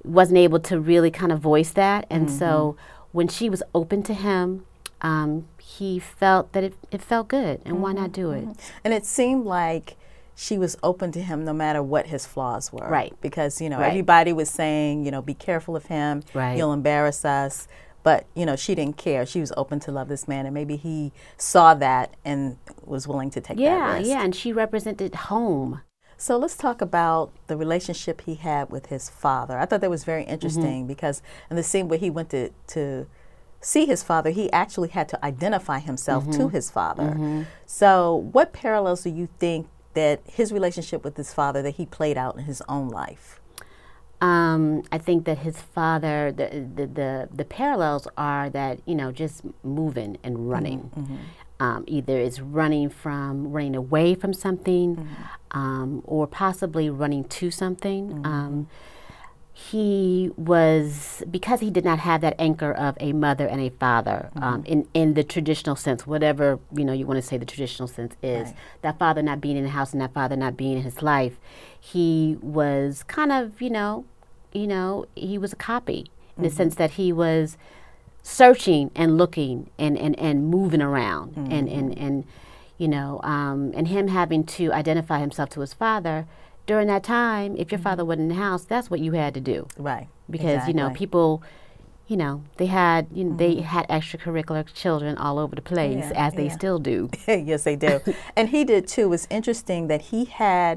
wasn't 0.04 0.38
able 0.38 0.58
to 0.58 0.80
really 0.80 1.10
kind 1.10 1.30
of 1.30 1.38
voice 1.38 1.70
that. 1.70 2.06
And 2.10 2.28
so 2.28 2.76
when 3.12 3.28
she 3.28 3.48
was 3.48 3.62
open 3.74 4.02
to 4.02 4.14
him, 4.14 4.66
um, 5.00 5.46
he 5.78 5.98
felt 5.98 6.52
that 6.52 6.64
it, 6.64 6.74
it 6.90 7.02
felt 7.02 7.28
good, 7.28 7.60
and 7.64 7.82
why 7.82 7.92
not 7.92 8.12
do 8.12 8.30
it? 8.30 8.44
Mm-hmm. 8.44 8.76
And 8.84 8.94
it 8.94 9.06
seemed 9.06 9.44
like 9.44 9.96
she 10.34 10.58
was 10.58 10.76
open 10.82 11.12
to 11.12 11.22
him 11.22 11.44
no 11.44 11.52
matter 11.52 11.82
what 11.82 12.06
his 12.06 12.26
flaws 12.26 12.72
were. 12.72 12.88
Right. 12.88 13.14
Because, 13.20 13.60
you 13.60 13.68
know, 13.68 13.78
Right. 13.78 13.88
everybody 13.88 14.32
was 14.32 14.48
saying, 14.48 15.04
you 15.04 15.10
know, 15.10 15.22
be 15.22 15.34
careful 15.34 15.76
of 15.76 15.86
him. 15.86 16.22
Right. 16.34 16.56
He'll 16.56 16.72
embarrass 16.72 17.24
us. 17.24 17.68
But, 18.02 18.26
you 18.34 18.44
know, 18.46 18.56
she 18.56 18.74
didn't 18.74 18.96
care. 18.96 19.24
She 19.26 19.40
was 19.40 19.52
open 19.56 19.78
to 19.80 19.92
love 19.92 20.08
this 20.08 20.26
man. 20.26 20.46
And 20.46 20.54
maybe 20.54 20.76
he 20.76 21.12
saw 21.36 21.74
that 21.74 22.16
and 22.24 22.56
was 22.84 23.06
willing 23.06 23.30
to 23.30 23.40
take 23.40 23.58
that 23.58 23.62
Yeah, 23.62 23.98
risk. 23.98 24.08
yeah, 24.08 24.24
and 24.24 24.34
she 24.34 24.52
represented 24.52 25.14
home. 25.14 25.82
So 26.16 26.36
let's 26.36 26.56
talk 26.56 26.80
about 26.80 27.30
the 27.46 27.56
relationship 27.56 28.22
he 28.22 28.34
had 28.36 28.70
with 28.70 28.86
his 28.86 29.08
father. 29.10 29.58
I 29.58 29.66
thought 29.66 29.80
that 29.82 29.90
was 29.90 30.04
very 30.04 30.22
mm-hmm. 30.22 30.32
interesting 30.32 30.86
because 30.86 31.22
in 31.50 31.56
the 31.56 31.62
scene 31.62 31.88
where 31.88 31.98
he 31.98 32.10
went 32.10 32.30
to, 32.30 32.50
to 32.68 33.06
see 33.62 33.86
his 33.86 34.02
father, 34.02 34.30
he 34.30 34.52
actually 34.52 34.90
had 34.90 35.08
to 35.10 35.24
identify 35.24 35.78
himself 35.78 36.28
to 36.32 36.48
his 36.48 36.70
father. 36.70 37.46
So, 37.64 38.14
what 38.32 38.52
parallels 38.52 39.02
do 39.04 39.10
you 39.10 39.28
think 39.38 39.68
that 39.94 40.20
his 40.26 40.52
relationship 40.52 41.04
with 41.04 41.16
his 41.16 41.32
father 41.32 41.62
that 41.62 41.76
he 41.76 41.86
played 41.86 42.18
out 42.18 42.36
in 42.36 42.44
his 42.44 42.62
own 42.68 42.88
life? 42.88 43.40
Um, 44.20 44.84
I 44.92 44.98
think 44.98 45.24
that 45.24 45.38
his 45.38 45.60
father, 45.60 46.30
the, 46.30 46.46
the 46.74 46.86
the 46.86 47.28
the 47.34 47.44
parallels 47.44 48.06
are 48.16 48.48
that 48.50 48.78
you 48.86 48.94
know 48.94 49.10
just 49.10 49.42
moving 49.64 50.16
and 50.22 50.48
running. 50.48 50.90
Um, 51.58 51.84
either 51.86 52.18
it's 52.18 52.40
running 52.40 52.88
from 52.90 53.52
running 53.52 53.76
away 53.76 54.14
from 54.14 54.32
something, 54.32 55.08
um, 55.52 56.02
or 56.04 56.26
possibly 56.26 56.88
running 56.90 57.24
to 57.24 57.50
something. 57.50 58.20
Um, 58.24 58.68
he 59.54 60.30
was 60.36 61.22
because 61.30 61.60
he 61.60 61.70
did 61.70 61.84
not 61.84 61.98
have 61.98 62.22
that 62.22 62.34
anchor 62.38 62.72
of 62.72 62.96
a 63.00 63.12
mother 63.12 63.46
and 63.46 63.60
a 63.60 63.68
father 63.68 64.30
um, 64.36 64.64
in 64.64 64.88
in 64.94 65.12
the 65.12 65.22
traditional 65.22 65.76
sense, 65.76 66.06
whatever 66.06 66.58
you 66.74 66.84
know 66.84 66.92
you 66.92 67.06
want 67.06 67.18
to 67.18 67.26
say 67.26 67.36
the 67.36 67.44
traditional 67.44 67.86
sense 67.86 68.14
is. 68.22 68.46
Right. 68.46 68.56
That 68.80 68.98
father 68.98 69.22
not 69.22 69.40
being 69.40 69.58
in 69.58 69.64
the 69.64 69.70
house 69.70 69.92
and 69.92 70.00
that 70.00 70.14
father 70.14 70.36
not 70.36 70.56
being 70.56 70.78
in 70.78 70.82
his 70.82 71.02
life, 71.02 71.38
he 71.78 72.38
was 72.40 73.02
kind 73.02 73.30
of 73.30 73.60
you 73.60 73.68
know, 73.68 74.06
you 74.52 74.66
know, 74.66 75.06
he 75.14 75.36
was 75.36 75.52
a 75.52 75.56
copy 75.56 76.10
in 76.36 76.44
the 76.44 76.50
sense 76.50 76.74
that 76.76 76.92
he 76.92 77.12
was 77.12 77.58
searching 78.22 78.90
and 78.94 79.18
looking 79.18 79.68
and 79.78 79.98
and, 79.98 80.18
and 80.18 80.46
moving 80.46 80.80
around 80.80 81.36
and 81.36 81.68
and 81.68 81.98
and 81.98 82.24
you 82.78 82.88
know 82.88 83.20
um, 83.22 83.72
and 83.74 83.88
him 83.88 84.08
having 84.08 84.44
to 84.44 84.72
identify 84.72 85.18
himself 85.18 85.50
to 85.50 85.60
his 85.60 85.74
father 85.74 86.26
during 86.72 86.88
that 86.94 87.04
time 87.04 87.50
if 87.62 87.70
your 87.72 87.78
father 87.88 88.04
wasn't 88.04 88.22
in 88.26 88.28
the 88.36 88.42
house 88.48 88.62
that's 88.72 88.88
what 88.90 89.00
you 89.04 89.12
had 89.12 89.32
to 89.34 89.40
do 89.54 89.58
Right. 89.90 90.08
because 90.36 90.60
you 90.68 90.74
know 90.80 90.88
people 91.02 91.42
you 92.10 92.16
know 92.22 92.34
they 92.60 92.66
had 92.66 93.02
you 93.12 93.24
know, 93.24 93.36
they 93.42 93.52
had 93.74 93.84
extracurricular 93.88 94.64
children 94.82 95.12
all 95.24 95.36
over 95.42 95.54
the 95.60 95.66
place 95.74 96.06
Yeah, 96.10 96.26
as 96.26 96.32
they 96.34 96.46
yeah. 96.46 96.58
still 96.60 96.78
do 96.78 96.98
yes, 97.52 97.60
they 97.64 97.76
do. 97.76 98.00
and 98.38 98.44
he 98.54 98.60
did 98.72 98.82
too. 98.94 99.06
It's 99.14 99.26
interesting 99.38 99.80
that 99.92 100.02
he 100.10 100.20
had, 100.44 100.74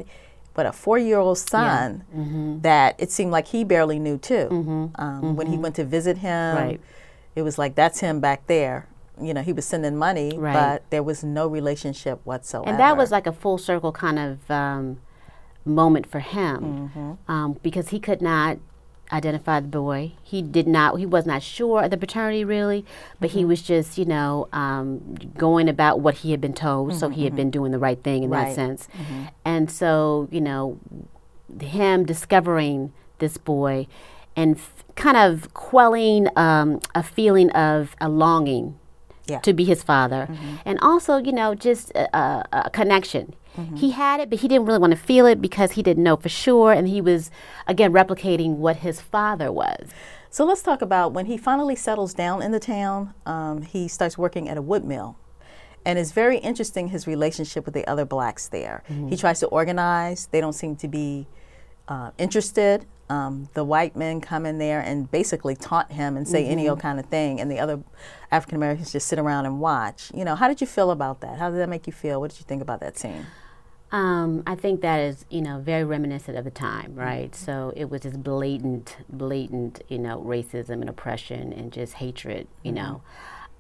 But 0.58 0.66
a 0.66 0.74
four 0.84 0.98
year 1.10 1.20
old 1.26 1.38
son 1.38 1.88
Mm-hmm. 2.16 2.62
that 2.70 2.92
it 3.04 3.10
seemed 3.18 3.32
like 3.38 3.48
he 3.56 3.60
barely 3.74 4.00
knew 4.06 4.18
too. 4.32 4.46
Um, 5.04 5.36
When 5.38 5.48
he 5.54 5.58
went 5.64 5.76
to 5.82 5.86
visit 5.98 6.18
him, 6.28 6.52
Right. 6.64 6.80
it 7.38 7.42
was 7.48 7.56
like, 7.62 7.74
that's 7.82 8.00
him 8.06 8.16
back 8.28 8.40
there. 8.56 8.78
You 9.28 9.34
know, 9.36 9.44
he 9.50 9.54
was 9.60 9.66
sending 9.74 9.96
money, 10.08 10.30
Right. 10.38 10.54
but 10.60 10.78
there 10.94 11.04
was 11.12 11.20
no 11.24 11.44
relationship 11.60 12.18
whatsoever. 12.30 12.70
and 12.70 12.78
that 12.84 12.96
was 13.02 13.10
like 13.18 13.28
a 13.34 13.36
full 13.44 13.58
circle 13.70 13.92
kind 14.06 14.20
of 14.28 14.34
um, 14.64 14.84
moment 15.66 16.06
for 16.10 16.20
him 16.20 16.92
Mm-hmm. 16.96 17.32
um, 17.32 17.54
because 17.64 17.90
he 17.90 18.00
could 18.00 18.22
not 18.22 18.58
identify 19.12 19.60
the 19.60 19.68
boy 19.68 20.14
he 20.24 20.42
did 20.42 20.68
not 20.68 20.98
he 20.98 21.06
was 21.06 21.26
not 21.28 21.42
sure 21.44 21.84
of 21.84 21.92
the 21.92 21.98
paternity 21.98 22.44
really 22.44 22.84
but 23.20 23.30
Mm-hmm. 23.30 23.38
he 23.40 23.46
was 23.46 23.62
just 23.62 23.98
you 23.98 24.06
know 24.06 24.48
um, 24.54 25.16
going 25.38 25.68
about 25.70 26.00
what 26.00 26.16
he 26.16 26.32
had 26.32 26.42
been 26.42 26.54
told 26.54 26.96
so 26.96 27.10
he 27.10 27.24
had 27.24 27.36
been 27.36 27.52
doing 27.52 27.72
the 27.72 27.80
right 27.80 28.02
thing 28.04 28.24
in 28.24 28.30
Mm-hmm. 28.30 28.40
Right. 28.40 28.48
that 28.50 28.56
sense 28.56 28.88
and 29.44 29.70
so 29.70 30.28
you 30.32 30.42
know 30.42 30.80
him 31.60 32.06
discovering 32.06 32.92
this 33.20 33.38
boy 33.38 33.88
and 34.36 34.56
f- 34.58 34.84
kind 34.96 35.18
of 35.18 35.54
quelling 35.54 36.28
um, 36.38 36.80
a 36.94 37.04
feeling 37.04 37.50
of 37.52 37.96
a 38.02 38.10
longing 38.10 38.78
Yeah. 39.28 39.40
to 39.40 39.54
be 39.54 39.64
his 39.66 39.82
father, 39.84 40.28
and 40.66 40.78
also 40.82 41.18
you 41.18 41.32
know 41.32 41.56
just 41.56 41.92
a, 41.92 42.06
a, 42.18 42.46
a 42.52 42.70
connection. 42.70 43.34
He 43.76 43.92
had 43.92 44.20
it, 44.20 44.30
but 44.30 44.40
he 44.40 44.48
didn't 44.48 44.66
really 44.66 44.80
want 44.80 44.92
to 44.92 44.98
feel 44.98 45.26
it 45.26 45.42
because 45.42 45.74
he 45.74 45.84
didn't 45.84 46.04
know 46.04 46.16
for 46.16 46.30
sure, 46.30 46.72
and 46.74 46.88
he 46.88 47.02
was 47.02 47.32
again 47.68 47.92
replicating 47.94 48.56
what 48.56 48.78
his 48.78 49.02
father 49.02 49.52
was. 49.52 49.90
So 50.30 50.44
let's 50.46 50.62
talk 50.62 50.82
about 50.82 51.14
when 51.14 51.28
he 51.28 51.38
finally 51.38 51.76
settles 51.76 52.14
down 52.14 52.42
in 52.42 52.52
the 52.52 52.60
town. 52.60 53.14
Um, 53.26 53.62
he 53.62 53.88
starts 53.88 54.18
working 54.18 54.50
at 54.50 54.58
a 54.58 54.62
wood 54.62 54.84
mill, 54.84 55.18
and 55.86 55.98
it's 55.98 56.12
very 56.12 56.38
interesting 56.40 56.90
his 56.90 57.08
relationship 57.08 57.66
with 57.66 57.74
the 57.74 57.88
other 57.88 58.06
blacks 58.06 58.48
there. 58.50 58.84
He 59.10 59.16
tries 59.16 59.40
to 59.40 59.48
organize; 59.48 60.28
they 60.32 60.42
don't 60.42 60.54
seem 60.54 60.76
to 60.78 60.88
be 60.88 61.28
uh, 61.88 62.12
interested. 62.18 62.86
Um, 63.08 63.50
the 63.54 63.64
white 63.64 63.96
men 63.96 64.20
come 64.20 64.48
in 64.48 64.58
there 64.58 64.80
and 64.82 65.10
basically 65.12 65.56
taunt 65.56 65.92
him 65.92 66.18
and 66.18 66.28
say 66.28 66.44
any 66.48 66.68
old 66.68 66.80
kind 66.80 67.00
of 67.00 67.06
thing, 67.06 67.40
and 67.40 67.52
the 67.52 67.60
other 67.60 67.80
African 68.32 68.56
Americans 68.56 68.92
just 68.92 69.08
sit 69.08 69.20
around 69.20 69.46
and 69.46 69.60
watch. 69.60 70.12
You 70.14 70.26
know, 70.26 70.34
how 70.36 70.48
did 70.48 70.60
you 70.60 70.66
feel 70.66 70.90
about 70.90 71.22
that? 71.22 71.38
How 71.38 71.52
did 71.52 71.60
that 71.60 71.70
make 71.70 71.86
you 71.86 71.94
feel? 71.94 72.20
What 72.20 72.32
did 72.32 72.40
you 72.40 72.46
think 72.46 72.64
about 72.64 72.80
that 72.80 72.98
scene? 72.98 73.28
Um, 73.96 74.44
I 74.46 74.56
think 74.56 74.82
that 74.82 75.00
is, 75.00 75.24
you 75.30 75.42
know, 75.42 75.60
very 75.60 75.86
reminiscent 75.86 76.38
of 76.38 76.44
the 76.44 76.52
time, 76.52 76.92
mm-hmm. 76.92 77.00
right? 77.00 77.36
So 77.36 77.72
it 77.78 77.90
was 77.90 78.02
just 78.02 78.22
blatant, 78.22 78.98
blatant, 79.08 79.82
you 79.88 80.00
know, 80.00 80.22
racism 80.22 80.82
and 80.82 80.90
oppression 80.90 81.54
and 81.54 81.72
just 81.72 81.94
hatred, 81.94 82.48
you 82.62 82.74
mm-hmm. 82.74 82.84
know. 82.84 83.02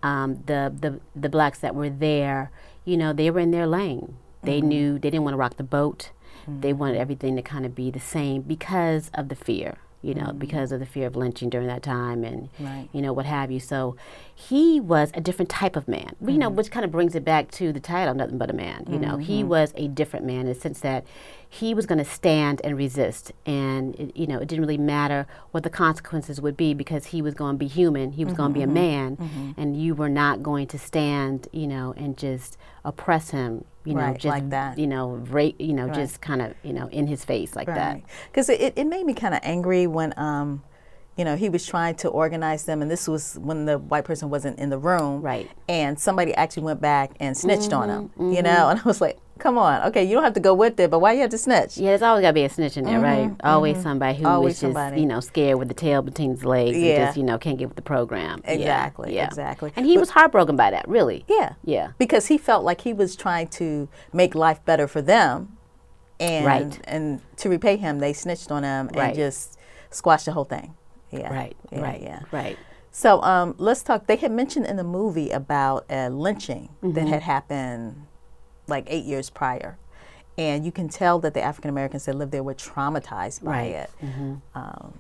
Um, 0.04 0.44
the, 0.46 0.74
the 0.78 1.00
the 1.16 1.30
blacks 1.30 1.60
that 1.60 1.74
were 1.74 1.90
there, 1.90 2.52
you 2.84 2.98
know, 2.98 3.14
they 3.14 3.32
were 3.32 3.40
in 3.40 3.52
their 3.52 3.66
lane. 3.66 4.18
They 4.44 4.60
mm-hmm. 4.60 4.68
knew 4.68 4.94
they 5.00 5.10
didn't 5.10 5.24
want 5.24 5.36
to 5.36 5.38
rock 5.38 5.56
the 5.56 5.64
boat. 5.64 6.12
They 6.48 6.74
wanted 6.74 6.98
everything 6.98 7.36
to 7.38 7.42
kind 7.42 7.66
of 7.66 7.74
be 7.74 7.90
the 7.90 8.00
same 8.00 8.44
because 8.44 9.10
of 9.16 9.30
the 9.30 9.36
fear, 9.36 9.78
you 10.04 10.14
know, 10.14 10.32
because 10.32 10.72
of 10.72 10.80
the 10.80 10.86
fear 10.86 11.08
of 11.08 11.16
lynching 11.16 11.50
during 11.50 11.68
that 11.68 11.82
time 11.82 12.24
and 12.24 12.50
Right. 12.60 12.88
you 12.92 13.02
know 13.02 13.14
what 13.14 13.26
have 13.26 13.50
you. 13.50 13.60
So 13.60 13.96
he 14.38 14.82
was 14.82 15.12
a 15.14 15.22
different 15.22 15.48
type 15.48 15.78
of 15.78 15.88
man, 15.88 16.14
you 16.22 16.38
know, 16.38 16.50
mm-hmm. 16.50 16.58
which 16.58 16.70
kind 16.70 16.84
of 16.84 16.92
brings 16.92 17.16
it 17.16 17.24
back 17.24 17.50
to 17.52 17.72
the 17.72 17.80
title, 17.80 18.14
nothing 18.14 18.38
but 18.38 18.50
a 18.50 18.54
man. 18.54 18.86
You 18.90 19.00
know, 19.00 19.16
he 19.16 19.40
mm-hmm. 19.40 19.48
was 19.48 19.74
a 19.78 19.88
different 19.88 20.26
man 20.26 20.42
in 20.42 20.48
the 20.48 20.56
sense 20.56 20.82
that 20.82 21.06
he 21.48 21.74
was 21.74 21.86
going 21.86 22.00
to 22.00 22.06
stand 22.06 22.60
and 22.66 22.76
resist, 22.76 23.32
and 23.46 23.96
it, 23.96 24.18
you 24.18 24.28
know, 24.28 24.40
it 24.40 24.50
didn't 24.50 24.66
really 24.66 24.78
matter 24.78 25.26
what 25.52 25.64
the 25.64 25.70
consequences 25.70 26.42
would 26.42 26.58
be 26.58 26.74
because 26.74 27.08
he 27.08 27.22
was 27.22 27.34
going 27.34 27.56
to 27.56 27.58
be 27.58 27.68
human. 27.68 28.12
He 28.12 28.26
was 28.26 28.34
going 28.34 28.52
to 28.52 28.54
be 28.54 28.62
a 28.62 28.66
mm-hmm, 28.66 28.74
man, 28.74 29.54
and 29.56 29.82
you 29.82 29.96
were 29.96 30.10
not 30.10 30.44
going 30.44 30.68
to 30.68 30.78
stand, 30.78 31.48
you 31.54 31.66
know, 31.66 31.94
and 31.96 32.18
just 32.18 32.58
oppress 32.84 33.30
him. 33.30 33.64
You 33.86 33.94
know, 33.94 34.02
Right, 34.02 34.18
just 34.18 34.26
like 34.26 34.50
that. 34.50 34.78
You 34.78 34.88
know, 34.88 35.12
ra- 35.30 35.52
you 35.58 35.74
know, 35.74 35.88
just 35.88 36.20
kind 36.20 36.42
of 36.42 36.56
you 36.62 36.74
know 36.74 36.88
in 36.88 37.08
his 37.08 37.24
face 37.24 37.56
like 37.56 37.68
that. 37.68 38.02
Because 38.32 38.50
it, 38.50 38.74
it 38.76 38.86
made 38.86 39.06
me 39.06 39.14
kind 39.14 39.34
of 39.34 39.40
angry 39.44 39.88
when, 39.88 40.14
um, 40.18 40.64
you 41.18 41.24
know, 41.24 41.36
he 41.38 41.48
was 41.50 41.66
trying 41.66 41.96
to 41.96 42.10
organize 42.10 42.66
them, 42.66 42.82
and 42.82 42.92
this 42.92 43.08
was 43.08 43.38
when 43.40 43.66
the 43.66 43.78
white 43.78 44.04
person 44.04 44.30
wasn't 44.30 44.60
in 44.60 44.70
the 44.70 44.78
room. 44.78 45.22
Right. 45.22 45.50
And 45.70 45.98
somebody 46.00 46.34
actually 46.34 46.64
went 46.64 46.82
back 46.82 47.12
and 47.20 47.38
snitched 47.38 47.72
on 47.72 47.90
him, 47.90 48.10
mm-hmm, 48.10 48.34
you 48.34 48.42
know, 48.42 48.50
mm-hmm. 48.50 48.70
and 48.72 48.80
I 48.82 48.84
was 48.84 49.00
like, 49.00 49.18
come 49.40 49.58
on, 49.58 49.82
okay, 49.88 50.04
you 50.04 50.14
don't 50.14 50.24
have 50.24 50.34
to 50.34 50.40
go 50.42 50.54
with 50.54 50.80
it, 50.80 50.90
but 50.92 51.00
why 51.00 51.14
you 51.14 51.22
have 51.22 51.30
to 51.30 51.38
snitch? 51.38 51.78
Yeah, 51.78 51.90
there's 51.92 52.02
always 52.02 52.22
got 52.22 52.30
to 52.30 52.34
be 52.34 52.44
a 52.44 52.50
snitch 52.50 52.76
in 52.78 52.86
there, 52.86 53.00
mm-hmm, 53.00 53.30
right? 53.32 53.36
Always 53.44 53.82
somebody 53.82 54.18
who 54.18 54.24
Mm-hmm, 54.24 54.34
Always 54.34 54.54
is 54.56 54.60
just, 54.62 54.74
somebody. 54.74 55.02
you 55.02 55.08
know, 55.08 55.20
scared 55.20 55.58
with 55.58 55.68
the 55.70 55.74
tail 55.74 56.02
between 56.02 56.32
his 56.32 56.44
legs 56.46 56.78
Yeah. 56.78 56.94
and 56.96 57.06
just, 57.08 57.18
you 57.18 57.24
know, 57.24 57.38
can't 57.38 57.58
get 57.58 57.68
with 57.68 57.76
the 57.76 57.82
program. 57.82 58.42
Exactly, 58.46 59.16
yeah. 59.16 59.26
exactly. 59.26 59.72
And 59.76 59.86
he 59.86 59.98
was 59.98 60.10
heartbroken 60.10 60.56
by 60.56 60.72
that, 60.72 60.88
really. 60.88 61.26
Yeah. 61.28 61.54
Yeah. 61.64 61.92
Because 61.98 62.28
he 62.28 62.38
felt 62.38 62.64
like 62.64 62.82
he 62.82 62.94
was 62.94 63.16
trying 63.16 63.48
to 63.50 63.88
make 64.14 64.36
life 64.36 64.64
better 64.66 64.88
for 64.88 65.02
them. 65.02 65.58
And, 66.20 66.46
Right. 66.46 66.80
and 66.86 67.22
to 67.38 67.50
repay 67.50 67.76
him, 67.76 68.00
they 68.00 68.14
snitched 68.14 68.52
on 68.52 68.64
him 68.64 68.90
and 68.94 69.16
just 69.16 69.58
squashed 69.90 70.26
the 70.26 70.32
whole 70.32 70.46
thing. 70.46 70.76
Yeah. 71.20 71.34
Right, 71.34 71.56
Yeah, 71.72 71.82
right, 71.82 72.02
Yeah. 72.02 72.20
right. 72.32 72.58
So 72.92 73.22
um, 73.24 73.56
let's 73.58 73.84
talk. 73.84 74.08
They 74.08 74.16
had 74.16 74.32
mentioned 74.32 74.66
in 74.68 74.78
the 74.78 74.84
movie 74.84 75.30
about 75.32 75.86
a 75.90 76.10
lynching 76.10 76.70
Mm-hmm. 76.82 76.94
that 76.94 77.08
had 77.08 77.22
happened 77.24 78.06
like 78.68 78.86
eight 78.88 79.06
years 79.06 79.30
prior. 79.30 79.78
And 80.38 80.66
you 80.66 80.72
can 80.72 80.90
tell 80.90 81.20
that 81.20 81.34
the 81.34 81.42
African 81.42 81.70
Americans 81.70 82.06
that 82.06 82.16
lived 82.16 82.32
there 82.32 82.44
were 82.44 82.54
traumatized 82.54 83.44
by 83.44 83.52
Right. 83.52 83.72
it. 83.72 83.90
Um, 84.54 84.94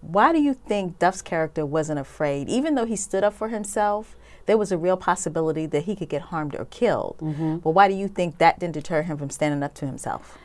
why 0.00 0.32
do 0.32 0.40
you 0.40 0.54
think 0.54 0.98
Duff's 0.98 1.22
character 1.22 1.66
wasn't 1.66 1.98
afraid? 1.98 2.48
Even 2.48 2.74
though 2.76 2.84
he 2.84 2.94
stood 2.96 3.24
up 3.24 3.32
for 3.34 3.48
himself, 3.48 4.14
there 4.46 4.56
was 4.56 4.70
a 4.70 4.78
real 4.78 4.96
possibility 4.96 5.66
that 5.66 5.84
he 5.84 5.96
could 5.96 6.08
get 6.08 6.22
harmed 6.22 6.54
or 6.54 6.64
killed. 6.66 7.16
Mm-hmm. 7.20 7.56
But 7.56 7.70
why 7.70 7.88
do 7.88 7.94
you 7.94 8.06
think 8.06 8.38
that 8.38 8.60
didn't 8.60 8.74
deter 8.74 9.02
him 9.02 9.16
from 9.16 9.30
standing 9.30 9.62
up 9.64 9.74
to 9.74 9.86
himself? 9.86 10.38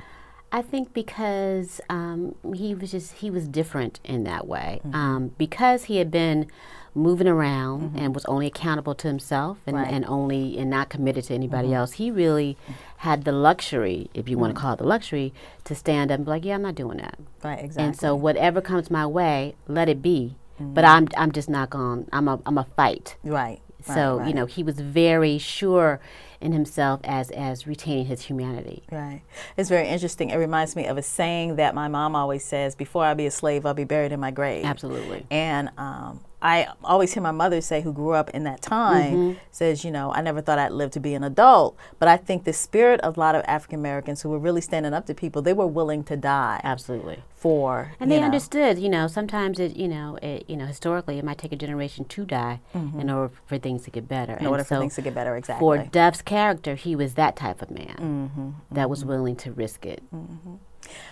I 0.51 0.61
think 0.61 0.93
because 0.93 1.79
um, 1.89 2.35
he 2.53 2.75
was 2.75 2.91
just 2.91 3.13
he 3.13 3.29
was 3.31 3.47
different 3.47 3.99
in 4.03 4.23
that 4.25 4.47
way. 4.47 4.81
Mm-hmm. 4.85 4.95
Um, 4.95 5.31
because 5.37 5.85
he 5.85 5.97
had 5.97 6.11
been 6.11 6.47
moving 6.93 7.27
around 7.27 7.93
and 7.97 8.13
was 8.13 8.25
only 8.25 8.47
accountable 8.47 8.93
to 8.93 9.07
himself 9.07 9.59
and, 9.65 9.77
Right. 9.77 9.87
and 9.93 10.03
only 10.07 10.57
and 10.57 10.69
not 10.69 10.89
committed 10.89 11.23
to 11.25 11.33
anybody 11.33 11.69
Mm-hmm. 11.69 11.75
else. 11.77 11.93
He 11.93 12.11
really 12.11 12.57
had 12.97 13.23
the 13.23 13.31
luxury, 13.31 14.09
if 14.13 14.27
you 14.27 14.37
want 14.37 14.53
to 14.53 14.59
call 14.61 14.73
it 14.73 14.79
the 14.79 14.83
luxury, 14.85 15.33
to 15.63 15.73
stand 15.73 16.11
up 16.11 16.15
and 16.17 16.25
be 16.25 16.31
like, 16.31 16.43
"Yeah, 16.45 16.55
I'm 16.55 16.61
not 16.63 16.75
doing 16.75 16.97
that." 16.97 17.17
Right, 17.43 17.59
exactly. 17.63 17.83
And 17.85 17.95
so 17.97 18.13
whatever 18.13 18.59
comes 18.59 18.91
my 18.91 19.07
way, 19.07 19.55
let 19.69 19.87
it 19.87 20.01
be. 20.01 20.35
Mm-hmm. 20.59 20.73
But 20.73 20.83
I'm 20.83 21.07
I'm 21.15 21.31
just 21.31 21.49
not 21.49 21.69
going. 21.69 22.07
I'm 22.11 22.27
a 22.27 22.41
I'm 22.45 22.57
a 22.57 22.65
fight. 22.75 23.15
right. 23.23 23.61
Right, 23.87 23.95
so 23.95 24.17
right. 24.17 24.27
you 24.27 24.33
know 24.33 24.45
he 24.45 24.63
was 24.63 24.79
very 24.79 25.37
sure 25.37 25.99
in 26.41 26.51
himself 26.51 26.99
as 27.03 27.29
as 27.31 27.67
retaining 27.67 28.05
his 28.05 28.23
humanity. 28.23 28.83
Right. 28.91 29.21
It's 29.57 29.69
very 29.69 29.87
interesting. 29.87 30.31
It 30.31 30.37
reminds 30.37 30.75
me 30.75 30.85
of 30.87 30.97
a 30.97 31.03
saying 31.03 31.55
that 31.57 31.75
my 31.75 31.87
mom 31.87 32.15
always 32.15 32.43
says 32.43 32.75
before 32.75 33.05
I 33.05 33.13
be 33.13 33.25
a 33.25 33.31
slave, 33.31 33.65
I'll 33.65 33.73
be 33.73 33.83
buried 33.83 34.11
in 34.11 34.19
my 34.19 34.31
grave. 34.31 34.65
Absolutely. 34.65 35.25
And 35.29 35.69
um, 35.77 36.19
I 36.41 36.67
always 36.83 37.13
hear 37.13 37.21
my 37.21 37.31
mother 37.31 37.61
say, 37.61 37.81
who 37.81 37.93
grew 37.93 38.13
up 38.13 38.29
in 38.31 38.43
that 38.45 38.61
time, 38.61 39.11
Mm-hmm. 39.11 39.39
says, 39.51 39.83
you 39.85 39.91
know, 39.91 40.11
I 40.11 40.21
never 40.21 40.41
thought 40.41 40.57
I'd 40.59 40.71
live 40.71 40.91
to 40.91 40.99
be 40.99 41.13
an 41.13 41.23
adult. 41.23 41.77
But 41.99 42.07
I 42.07 42.17
think 42.17 42.43
the 42.45 42.53
spirit 42.53 42.99
of 43.01 43.17
a 43.17 43.19
lot 43.19 43.35
of 43.35 43.43
African 43.47 43.79
Americans 43.79 44.21
who 44.21 44.29
were 44.29 44.39
really 44.39 44.61
standing 44.61 44.93
up 44.93 45.05
to 45.07 45.13
people, 45.13 45.41
they 45.41 45.53
were 45.53 45.67
willing 45.67 46.03
to 46.05 46.17
die 46.17 46.59
Absolutely. 46.63 47.23
for. 47.35 47.93
And 47.99 48.11
they 48.11 48.19
know, 48.19 48.25
understood, 48.25 48.79
you 48.79 48.89
know, 48.89 49.07
sometimes 49.07 49.59
it, 49.59 49.75
you 49.75 49.87
know, 49.87 50.17
it, 50.21 50.45
you 50.49 50.57
know, 50.57 50.65
historically 50.65 51.19
it 51.19 51.25
might 51.25 51.37
take 51.37 51.51
a 51.51 51.55
generation 51.55 52.05
to 52.05 52.25
die 52.25 52.59
in 52.73 53.09
order 53.09 53.33
for 53.45 53.57
things 53.57 53.83
to 53.83 53.91
get 53.91 54.07
better. 54.07 54.33
Mm-hmm. 54.33 54.45
In 54.45 54.47
order 54.51 54.63
for 54.63 54.77
things 54.77 54.95
to 54.95 55.01
get 55.01 55.13
better, 55.13 55.35
exactly. 55.35 55.67
Mm-hmm. 55.77 55.89
Duff's 55.89 56.21
character, 56.21 56.75
he 56.75 56.95
was 56.95 57.13
that 57.15 57.35
type 57.35 57.61
of 57.61 57.69
man 57.69 58.55
that 58.71 58.89
was 58.89 59.05
willing 59.05 59.35
to 59.37 59.51
risk 59.51 59.85
it. 59.85 60.01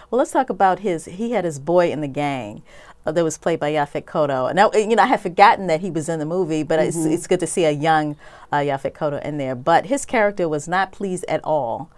Well, 0.10 0.20
let's 0.20 0.32
talk 0.32 0.50
about 0.50 0.80
his. 0.80 1.06
He 1.06 1.32
had 1.32 1.46
his 1.46 1.60
boy 1.60 1.92
in 1.92 2.02
the 2.02 2.08
gang 2.08 2.64
uh, 3.06 3.12
that 3.12 3.24
was 3.24 3.38
played 3.38 3.60
by 3.60 3.72
Yaphet 3.72 4.06
Kotto. 4.06 4.48
And 4.50 4.56
now, 4.56 4.72
you 4.74 4.96
know, 4.96 5.04
I 5.04 5.08
had 5.08 5.22
forgotten 5.22 5.68
that 5.68 5.82
he 5.82 5.92
was 5.92 6.10
in 6.10 6.20
the 6.20 6.26
movie, 6.26 6.64
but 6.64 6.80
it's, 6.80 6.98
it's 6.98 7.28
good 7.28 7.40
to 7.40 7.48
see 7.48 7.66
a 7.66 7.72
young 7.72 8.16
uh, 8.52 8.58
Yaphet 8.58 8.94
Kotto 8.94 9.22
in 9.24 9.38
there. 9.38 9.56
But 9.56 9.86
his 9.86 10.06
character 10.06 10.50
was 10.50 10.68
not 10.68 10.92
pleased 10.92 11.26
at 11.28 11.42
all 11.44 11.90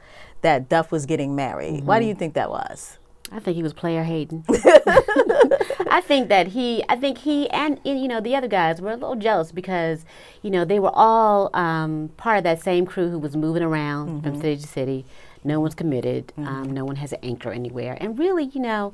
that 0.41 0.69
Duff 0.69 0.91
was 0.91 1.05
getting 1.05 1.35
married. 1.35 1.85
Why 1.85 1.99
do 1.99 2.05
you 2.05 2.15
think 2.15 2.33
that 2.33 2.49
was? 2.49 2.97
I 3.31 3.39
think 3.39 3.55
he 3.55 3.63
was 3.63 3.73
player 3.73 4.03
hating. 4.03 4.43
I 4.49 6.01
think 6.05 6.27
that 6.27 6.47
he, 6.47 6.83
I 6.89 6.97
think 6.97 7.19
he 7.19 7.49
and, 7.49 7.79
and, 7.85 8.01
you 8.01 8.07
know 8.07 8.19
the 8.19 8.35
other 8.35 8.47
guys 8.47 8.81
were 8.81 8.91
a 8.91 8.95
little 8.95 9.15
jealous 9.15 9.53
because 9.53 10.05
you 10.41 10.49
know 10.49 10.65
they 10.65 10.79
were 10.79 10.91
all 10.93 11.49
um, 11.53 12.09
part 12.17 12.39
of 12.39 12.43
that 12.43 12.61
same 12.61 12.85
crew 12.85 13.09
who 13.09 13.17
was 13.17 13.37
moving 13.37 13.63
around 13.63 14.23
from 14.23 14.35
city 14.41 14.61
to 14.61 14.67
city. 14.67 15.05
No 15.43 15.59
one's 15.59 15.75
committed. 15.75 16.33
Um, 16.37 16.45
mm-hmm. 16.45 16.73
no 16.73 16.85
one 16.85 16.95
has 16.97 17.13
an 17.13 17.19
anchor 17.23 17.51
anywhere, 17.51 17.97
and 17.99 18.17
really, 18.17 18.45
you 18.45 18.61
know, 18.61 18.93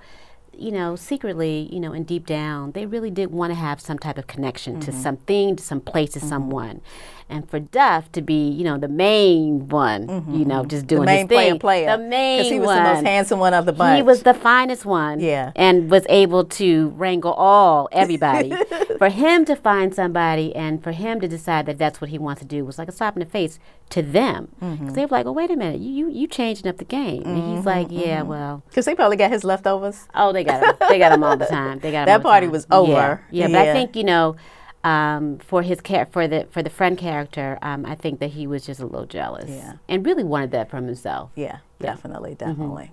you 0.57 0.71
know, 0.71 0.95
secretly, 0.95 1.69
you 1.71 1.79
know, 1.79 1.93
and 1.93 2.05
deep 2.05 2.25
down, 2.25 2.71
they 2.71 2.85
really 2.85 3.11
did 3.11 3.31
want 3.31 3.51
to 3.51 3.55
have 3.55 3.79
some 3.79 3.99
type 3.99 4.17
of 4.17 4.27
connection 4.27 4.79
to 4.79 4.91
mm-hmm. 4.91 5.01
something, 5.01 5.55
to 5.55 5.63
some 5.63 5.79
place, 5.79 6.11
to 6.11 6.19
mm-hmm. 6.19 6.29
someone. 6.29 6.81
And 7.29 7.49
for 7.49 7.59
Duff 7.59 8.11
to 8.13 8.21
be, 8.21 8.49
you 8.49 8.63
know, 8.63 8.77
the 8.77 8.87
main 8.87 9.67
one, 9.67 10.25
you 10.31 10.45
know, 10.45 10.63
just 10.63 10.87
doing 10.87 11.01
the 11.01 11.05
main 11.07 11.17
his 11.17 11.27
thing, 11.27 11.59
player 11.59 11.85
player. 11.85 11.97
the 11.97 12.03
main 12.03 12.39
Because 12.39 12.51
he 12.51 12.59
was 12.59 12.67
one, 12.67 12.83
the 12.83 12.93
most 12.93 13.05
handsome 13.05 13.39
one 13.39 13.53
of 13.53 13.65
the 13.65 13.73
bunch. 13.73 13.97
he 13.97 14.01
was 14.03 14.23
the 14.23 14.33
finest 14.33 14.85
one. 14.85 15.19
Yeah. 15.19 15.51
And 15.55 15.91
was 15.91 16.05
able 16.07 16.45
to 16.45 16.89
wrangle 16.89 17.33
all, 17.33 17.89
everybody. 17.91 18.55
for 18.97 19.09
him 19.09 19.45
to 19.45 19.55
find 19.55 19.93
somebody 19.93 20.55
and 20.55 20.83
for 20.83 20.91
him 20.91 21.19
to 21.21 21.27
decide 21.27 21.65
that 21.67 21.77
that's 21.77 22.01
what 22.01 22.09
he 22.09 22.17
wants 22.17 22.41
to 22.41 22.47
do 22.47 22.65
was 22.65 22.77
like 22.77 22.87
a 22.87 22.91
slap 22.91 23.15
in 23.15 23.19
the 23.21 23.25
face 23.25 23.59
to 23.91 24.01
them. 24.01 24.49
Because 24.59 24.69
Mm-hmm. 24.77 24.87
they 24.93 25.01
were 25.05 25.11
like, 25.17 25.25
oh, 25.25 25.31
wait 25.31 25.51
a 25.51 25.55
minute, 25.55 25.79
you, 25.81 25.91
you, 25.91 26.09
you 26.09 26.27
changing 26.27 26.67
up 26.67 26.77
the 26.77 26.85
game. 26.85 27.23
And 27.25 27.55
he's 27.55 27.65
like, 27.65 27.87
yeah, 27.91 28.19
Mm-hmm. 28.19 28.27
well. 28.29 28.63
Because 28.69 28.85
they 28.85 28.95
probably 28.95 29.17
got 29.17 29.31
his 29.31 29.43
leftovers. 29.43 30.07
Oh, 30.15 30.31
they 30.33 30.43
got 30.43 30.63
him. 30.63 30.75
they 30.89 30.97
got 30.99 31.11
him 31.11 31.23
all 31.23 31.37
the 31.37 31.45
time. 31.45 31.79
They 31.79 31.91
got 31.91 32.05
That 32.05 32.13
all 32.13 32.19
the 32.19 32.23
party 32.23 32.47
was 32.47 32.65
over. 32.71 33.23
Yeah, 33.31 33.47
yeah, 33.47 33.47
but 33.47 33.67
I 33.67 33.73
think 33.73 33.95
you 33.95 34.03
know, 34.03 34.35
um, 34.83 35.39
for 35.39 35.61
his 35.63 35.79
char- 35.83 36.07
for 36.11 36.27
the 36.27 36.47
for 36.51 36.61
the 36.63 36.69
friend 36.69 36.97
character, 36.97 37.57
um, 37.61 37.85
I 37.85 37.95
think 37.95 38.19
that 38.19 38.31
he 38.31 38.47
was 38.47 38.65
just 38.65 38.79
a 38.79 38.85
little 38.85 39.05
jealous. 39.07 39.49
Yeah. 39.49 39.73
and 39.89 40.05
really 40.05 40.23
wanted 40.23 40.51
that 40.51 40.69
from 40.69 40.85
himself. 40.85 41.31
Yeah, 41.35 41.57
definitely, 41.79 42.35
definitely. 42.35 42.91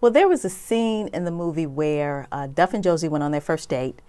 Well, 0.00 0.10
there 0.10 0.26
was 0.28 0.44
a 0.44 0.50
scene 0.50 1.08
in 1.08 1.24
the 1.24 1.30
movie 1.30 1.66
where 1.66 2.26
uh, 2.32 2.46
Duff 2.48 2.72
and 2.74 2.82
Josie 2.82 3.08
went 3.08 3.22
on 3.22 3.30
their 3.30 3.40
first 3.40 3.68
date, 3.68 4.00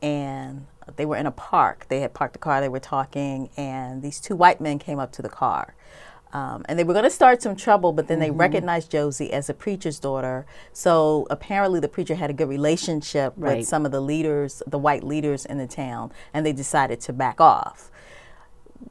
and 0.00 0.66
they 0.96 1.06
were 1.06 1.16
in 1.16 1.26
a 1.26 1.30
park. 1.30 1.86
They 1.88 2.00
had 2.00 2.14
parked 2.14 2.32
the 2.34 2.38
car. 2.38 2.60
They 2.60 2.68
were 2.68 2.80
talking, 2.80 3.50
and 3.56 4.02
these 4.02 4.20
two 4.20 4.36
white 4.36 4.60
men 4.60 4.78
came 4.78 4.98
up 4.98 5.12
to 5.12 5.22
the 5.22 5.28
car. 5.28 5.74
Um, 6.32 6.64
and 6.66 6.78
they 6.78 6.84
were 6.84 6.94
going 6.94 7.04
to 7.04 7.10
start 7.10 7.42
some 7.42 7.54
trouble, 7.56 7.92
but 7.92 8.08
then 8.08 8.18
they 8.18 8.30
recognized 8.30 8.90
Josie 8.90 9.30
as 9.34 9.50
a 9.50 9.54
preacher's 9.54 9.98
daughter. 10.00 10.46
So 10.72 11.26
apparently, 11.28 11.78
the 11.78 11.88
preacher 11.88 12.14
had 12.14 12.30
a 12.30 12.32
good 12.32 12.48
relationship 12.48 13.34
Right. 13.36 13.58
with 13.58 13.68
some 13.68 13.84
of 13.84 13.92
the 13.92 14.00
leaders, 14.00 14.62
the 14.66 14.78
white 14.78 15.04
leaders 15.04 15.44
in 15.44 15.58
the 15.58 15.66
town, 15.66 16.10
and 16.32 16.46
they 16.46 16.54
decided 16.54 17.00
to 17.02 17.12
back 17.12 17.38
off 17.38 17.90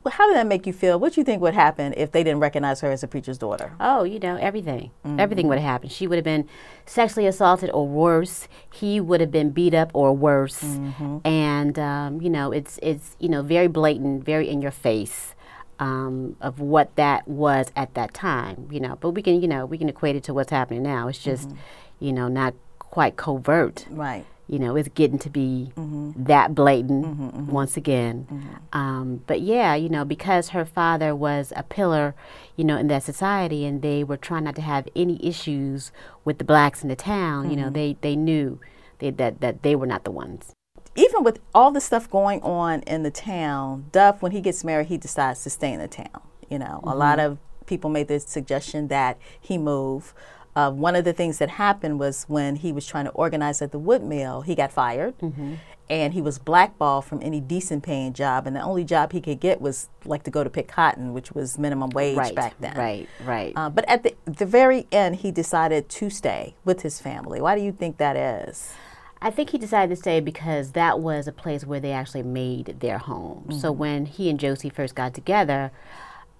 how 0.09 0.27
did 0.27 0.35
that 0.35 0.47
make 0.47 0.65
you 0.65 0.73
feel? 0.73 0.99
What 0.99 1.13
do 1.13 1.21
you 1.21 1.25
think 1.25 1.41
would 1.41 1.53
happen 1.53 1.93
if 1.97 2.11
they 2.11 2.23
didn't 2.23 2.39
recognize 2.39 2.81
her 2.81 2.91
as 2.91 3.03
a 3.03 3.07
preacher's 3.07 3.37
daughter? 3.37 3.73
Oh, 3.79 4.03
you 4.03 4.19
know, 4.19 4.35
everything. 4.37 4.91
Mm-hmm. 5.05 5.19
Everything 5.19 5.47
would 5.47 5.57
have 5.57 5.67
happened. 5.67 5.91
She 5.91 6.07
would 6.07 6.15
have 6.17 6.25
been 6.25 6.47
sexually 6.85 7.27
assaulted 7.27 7.69
or 7.71 7.87
worse. 7.87 8.47
He 8.71 8.99
would 8.99 9.21
have 9.21 9.31
been 9.31 9.51
beat 9.51 9.73
up 9.73 9.91
or 9.93 10.13
worse. 10.13 10.61
Mm-hmm. 10.61 11.17
And 11.25 11.79
um, 11.79 12.21
you 12.21 12.29
know, 12.29 12.51
it's 12.51 12.79
it's 12.81 13.15
you 13.19 13.29
know 13.29 13.41
very 13.41 13.67
blatant, 13.67 14.23
very 14.23 14.49
in 14.49 14.61
your 14.61 14.71
face. 14.71 15.35
Um, 15.79 16.35
of 16.41 16.59
what 16.59 16.95
that 16.95 17.27
was 17.27 17.71
at 17.75 17.95
that 17.95 18.13
time, 18.13 18.67
you 18.69 18.79
know, 18.79 18.99
but 19.01 19.11
we 19.11 19.23
can, 19.23 19.41
you 19.41 19.47
know, 19.47 19.65
we 19.65 19.79
can 19.79 19.89
equate 19.89 20.15
it 20.15 20.23
to 20.25 20.33
what's 20.33 20.51
happening 20.51 20.83
now. 20.83 21.07
It's 21.07 21.17
just, 21.17 21.49
mm-hmm. 21.49 22.05
you 22.05 22.13
know, 22.13 22.27
not 22.27 22.53
quite 22.77 23.15
covert. 23.15 23.87
Right 23.89 24.23
you 24.51 24.59
know, 24.59 24.75
it's 24.75 24.89
getting 24.89 25.17
to 25.19 25.29
be 25.29 25.71
mm-hmm. 25.77 26.11
that 26.25 26.53
blatant 26.53 27.05
mm-hmm, 27.05 27.23
mm-hmm. 27.23 27.51
once 27.51 27.77
again. 27.77 28.27
Mm-hmm. 28.29 28.77
Um, 28.77 29.23
but 29.25 29.39
yeah, 29.39 29.75
you 29.75 29.87
know, 29.87 30.03
because 30.03 30.49
her 30.49 30.65
father 30.65 31.15
was 31.15 31.53
a 31.55 31.63
pillar, 31.63 32.13
you 32.57 32.65
know, 32.65 32.77
in 32.77 32.87
that 32.87 33.03
society, 33.03 33.65
and 33.65 33.81
they 33.81 34.03
were 34.03 34.17
trying 34.17 34.43
not 34.43 34.57
to 34.57 34.61
have 34.61 34.89
any 34.93 35.25
issues 35.25 35.93
with 36.25 36.37
the 36.37 36.43
blacks 36.43 36.83
in 36.83 36.89
the 36.89 36.97
town. 36.97 37.49
You 37.49 37.55
know, 37.55 37.63
mm-hmm. 37.67 37.73
they 37.73 37.97
they 38.01 38.15
knew 38.17 38.59
they, 38.99 39.09
that 39.11 39.39
that 39.39 39.63
they 39.63 39.73
were 39.73 39.87
not 39.87 40.03
the 40.03 40.11
ones. 40.11 40.51
Even 40.97 41.23
with 41.23 41.39
all 41.55 41.71
the 41.71 41.79
stuff 41.79 42.09
going 42.09 42.41
on 42.41 42.81
in 42.81 43.03
the 43.03 43.11
town, 43.11 43.85
Duff, 43.93 44.21
when 44.21 44.33
he 44.33 44.41
gets 44.41 44.65
married, 44.65 44.87
he 44.87 44.97
decides 44.97 45.43
to 45.43 45.49
stay 45.49 45.71
in 45.71 45.79
the 45.79 45.87
town. 45.87 46.21
You 46.49 46.59
know, 46.59 46.81
a 46.83 46.93
lot 46.93 47.19
mm-hmm. 47.19 47.31
of 47.31 47.37
people 47.67 47.89
made 47.89 48.09
the 48.09 48.19
suggestion 48.19 48.89
that 48.89 49.17
he 49.39 49.57
move. 49.57 50.13
Uh, 50.55 50.71
one 50.71 50.95
of 50.95 51.05
the 51.05 51.13
things 51.13 51.37
that 51.37 51.49
happened 51.49 51.99
was 51.99 52.25
when 52.27 52.57
he 52.57 52.71
was 52.71 52.85
trying 52.85 53.05
to 53.05 53.11
organize 53.11 53.61
at 53.61 53.71
the 53.71 53.79
wood 53.79 54.03
mill, 54.03 54.41
he 54.41 54.55
got 54.55 54.71
fired. 54.71 55.17
Mm-hmm. 55.19 55.55
And 55.89 56.13
he 56.13 56.21
was 56.21 56.39
blackballed 56.39 57.03
from 57.03 57.21
any 57.21 57.41
decent 57.41 57.83
paying 57.83 58.13
job, 58.13 58.47
and 58.47 58.55
the 58.55 58.61
only 58.61 58.85
job 58.85 59.11
he 59.11 59.19
could 59.19 59.41
get 59.41 59.59
was 59.59 59.89
like 60.05 60.23
to 60.23 60.31
go 60.31 60.41
to 60.41 60.49
pick 60.49 60.69
cotton, 60.69 61.13
which 61.13 61.33
was 61.33 61.57
minimum 61.57 61.89
wage 61.89 62.15
right, 62.15 62.33
back 62.33 62.55
then. 62.61 62.77
Right, 62.77 63.09
right. 63.25 63.51
Uh, 63.57 63.69
but 63.69 63.83
at 63.89 64.03
the, 64.03 64.15
the 64.25 64.45
very 64.45 64.87
end, 64.89 65.17
he 65.17 65.31
decided 65.31 65.89
to 65.89 66.09
stay 66.09 66.55
with 66.63 66.83
his 66.83 67.01
family. 67.01 67.41
Why 67.41 67.57
do 67.57 67.61
you 67.61 67.73
think 67.73 67.97
that 67.97 68.15
is? 68.15 68.73
I 69.21 69.31
think 69.31 69.49
he 69.49 69.57
decided 69.57 69.93
to 69.93 70.01
stay 70.01 70.21
because 70.21 70.71
that 70.71 71.01
was 71.01 71.27
a 71.27 71.33
place 71.33 71.65
where 71.65 71.81
they 71.81 71.91
actually 71.91 72.23
made 72.23 72.79
their 72.79 72.97
home. 72.97 73.43
Mm-hmm. 73.47 73.59
So 73.59 73.73
when 73.73 74.05
he 74.05 74.29
and 74.29 74.39
Josie 74.39 74.69
first 74.69 74.95
got 74.95 75.13
together, 75.13 75.71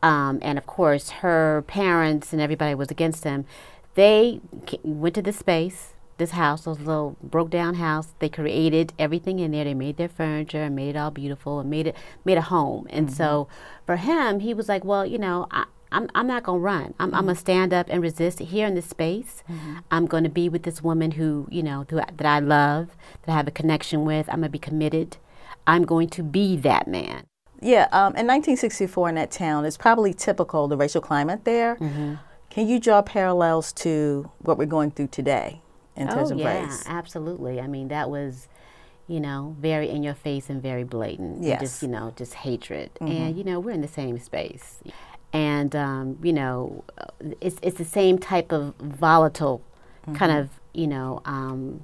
um, 0.02 0.40
and 0.42 0.58
of 0.58 0.66
course 0.66 1.10
her 1.10 1.64
parents 1.68 2.32
and 2.32 2.42
everybody 2.42 2.74
was 2.74 2.90
against 2.90 3.26
him, 3.26 3.46
they 3.96 4.42
went 4.84 5.16
to 5.16 5.22
this 5.22 5.38
space, 5.38 5.94
this 6.18 6.32
house, 6.32 6.66
this 6.66 6.80
little 6.80 7.18
broke 7.22 7.50
down 7.50 7.76
house. 7.76 8.14
They 8.20 8.30
created 8.30 8.94
everything 8.98 9.40
in 9.40 9.52
there. 9.52 9.64
They 9.64 9.74
made 9.74 9.98
their 9.98 10.10
furniture 10.10 10.64
and 10.64 10.76
made 10.76 10.96
it 10.96 11.00
all 11.00 11.12
beautiful 11.12 11.60
and 11.60 11.70
made 11.70 11.88
it 11.88 11.96
made 12.24 12.38
a 12.38 12.44
home. 12.44 12.88
And 12.90 13.08
mm-hmm. 13.08 13.16
so 13.16 13.48
for 13.86 13.98
him, 13.98 14.40
he 14.40 14.54
was 14.54 14.70
like, 14.70 14.86
well, 14.86 15.06
you 15.06 15.18
know, 15.18 15.48
I, 15.52 15.66
I'm, 15.92 16.10
I'm 16.16 16.28
not 16.28 16.44
going 16.44 16.60
to 16.60 16.64
run. 16.64 16.94
I'm, 17.00 17.08
mm-hmm. 17.08 17.16
I'm 17.16 17.26
going 17.26 17.36
to 17.36 17.42
stand 17.42 17.74
up 17.74 17.88
and 17.90 18.02
resist 18.02 18.40
here 18.40 18.68
in 18.68 18.76
this 18.76 18.86
space. 18.86 19.44
Mm-hmm. 19.50 19.80
I'm 19.90 20.06
going 20.06 20.24
to 20.24 20.30
be 20.30 20.48
with 20.48 20.64
this 20.64 20.82
woman 20.82 21.12
who, 21.12 21.48
you 21.52 21.64
know, 21.64 21.86
who, 21.90 21.98
that 21.98 22.26
I 22.26 22.40
love, 22.40 22.96
that 23.24 23.34
I 23.34 23.36
have 23.36 23.48
a 23.48 23.52
connection 23.52 24.06
with. 24.06 24.30
I'm 24.30 24.40
going 24.40 24.44
to 24.44 24.50
be 24.50 24.60
committed. 24.60 25.18
I'm 25.68 25.84
going 25.84 26.10
to 26.10 26.24
be 26.24 26.56
that 26.58 26.88
man. 26.88 27.26
Yeah, 27.64 27.88
um, 27.92 28.16
in 28.16 28.26
1964 28.26 29.10
in 29.10 29.16
that 29.16 29.30
town, 29.30 29.66
it's 29.66 29.78
probably 29.78 30.16
typical, 30.16 30.68
the 30.68 30.78
racial 30.78 31.02
climate 31.02 31.46
there. 31.46 31.76
Mm-hmm. 31.76 32.16
Can 32.52 32.68
you 32.68 32.82
draw 32.82 33.02
parallels 33.02 33.72
to 33.74 34.30
what 34.40 34.58
we're 34.58 34.66
going 34.66 34.92
through 34.92 35.08
today 35.08 35.62
in 35.96 36.10
oh, 36.10 36.14
terms 36.14 36.32
of 36.32 36.38
yeah, 36.38 36.64
race? 36.64 36.84
absolutely. 36.86 37.62
I 37.62 37.68
mean, 37.68 37.88
that 37.88 38.10
was, 38.10 38.50
you 39.08 39.22
know, 39.22 39.56
very 39.58 39.90
in 39.90 40.04
your 40.04 40.14
face 40.14 40.50
and 40.50 40.62
very 40.62 40.84
blatant. 40.84 41.44
Yes. 41.44 41.62
Just, 41.62 41.82
you 41.82 41.88
know, 41.88 42.14
just 42.18 42.34
hatred. 42.34 42.92
Mm-hmm. 42.96 43.08
And, 43.08 43.38
you 43.38 43.46
know, 43.46 43.62
we're 43.62 43.72
in 43.72 43.80
the 43.82 43.88
same 43.88 44.20
space. 44.20 44.80
And, 45.32 45.74
um, 45.78 46.20
you 46.22 46.34
know, 46.34 46.84
it's, 47.40 47.56
it's 47.62 47.78
the 47.78 47.86
same 47.86 48.20
type 48.20 48.52
of 48.52 48.76
volatile 48.76 49.62
mm-hmm. 50.02 50.16
kind 50.16 50.34
of, 50.34 50.50
you 50.74 50.88
know, 50.88 51.22
um, 51.24 51.84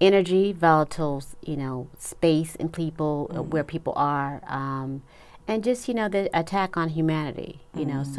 energy, 0.00 0.50
volatile, 0.50 1.22
you 1.40 1.56
know, 1.56 1.88
space 1.96 2.56
in 2.56 2.68
people, 2.68 3.28
uh, 3.30 3.34
mm-hmm. 3.34 3.50
where 3.50 3.62
people 3.62 3.92
are. 3.94 4.42
Um, 4.48 5.04
and 5.46 5.62
just, 5.62 5.86
you 5.86 5.94
know, 5.94 6.08
the 6.08 6.36
attack 6.36 6.76
on 6.76 6.88
humanity, 6.88 7.60
you 7.76 7.84
know. 7.84 8.00
Mm-hmm. 8.00 8.14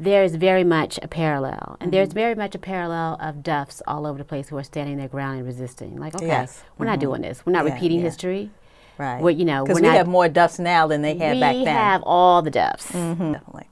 So, 0.00 0.04
there's 0.04 0.34
very 0.34 0.64
much 0.64 0.98
a 1.02 1.08
parallel. 1.08 1.76
And 1.80 1.88
mm-hmm. 1.88 1.90
there's 1.90 2.12
very 2.12 2.34
much 2.34 2.54
a 2.54 2.58
parallel 2.58 3.16
of 3.20 3.42
Duffs 3.42 3.82
all 3.86 4.06
over 4.06 4.18
the 4.18 4.24
place 4.24 4.48
who 4.48 4.56
are 4.56 4.64
standing 4.64 4.96
their 4.96 5.08
ground 5.08 5.38
and 5.38 5.46
resisting. 5.46 5.98
Like, 5.98 6.14
okay, 6.14 6.26
yes. 6.26 6.62
we're 6.78 6.84
mm-hmm. 6.84 6.92
not 6.92 7.00
doing 7.00 7.22
this. 7.22 7.44
We're 7.44 7.52
not 7.52 7.66
yeah, 7.66 7.74
repeating 7.74 7.98
yeah. 7.98 8.04
history. 8.04 8.50
Right. 8.98 9.22
We're, 9.22 9.30
you 9.30 9.44
know, 9.44 9.64
because 9.64 9.80
we 9.80 9.86
not, 9.86 9.96
have 9.96 10.06
more 10.06 10.28
Duffs 10.28 10.58
now 10.58 10.86
than 10.86 11.02
they 11.02 11.16
had 11.16 11.40
back 11.40 11.54
then. 11.54 11.60
We 11.60 11.64
have 11.66 12.02
all 12.04 12.42
the 12.42 12.50
Duffs. 12.50 12.90
Mm-hmm. 12.92 13.32
Definitely. 13.32 13.66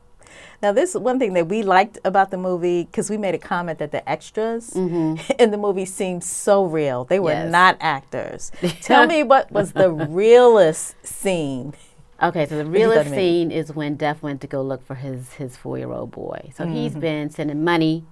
Now, 0.61 0.73
this 0.73 0.95
is 0.95 1.01
one 1.01 1.21
thing 1.21 1.35
that 1.35 1.47
we 1.47 1.63
liked 1.63 1.99
about 2.05 2.33
the 2.33 2.37
movie 2.37 2.85
because 2.85 3.11
we 3.11 3.17
made 3.17 3.35
a 3.35 3.39
comment 3.39 3.79
that 3.79 3.93
the 3.93 4.09
extras 4.09 4.71
mm-hmm. 4.71 5.21
in 5.39 5.53
the 5.53 5.59
movie 5.59 5.85
seemed 5.85 6.25
so 6.25 6.65
real. 6.65 7.05
They 7.05 7.21
were 7.21 7.31
yes. 7.31 7.53
not 7.53 7.77
actors. 7.81 8.51
Tell 8.83 9.07
me 9.07 9.23
what 9.23 9.53
was 9.53 9.73
the 9.73 9.91
realest 10.11 10.97
scene 11.07 11.75
Okay, 12.21 12.47
so 12.47 12.57
the 12.57 12.67
realest 12.67 13.11
scene 13.11 13.53
is 13.53 13.73
when 13.73 13.97
Duff 13.97 14.23
went 14.23 14.41
to 14.41 14.49
go 14.49 14.61
look 14.61 14.85
for 14.85 14.97
his 14.97 15.35
his 15.35 15.57
four 15.57 15.79
year 15.79 15.93
old 15.93 16.11
boy. 16.11 16.51
So 16.55 16.65
mm-hmm. 16.65 16.75
he's 16.75 16.95
been 16.97 17.31
sending 17.31 17.63
money 17.63 18.05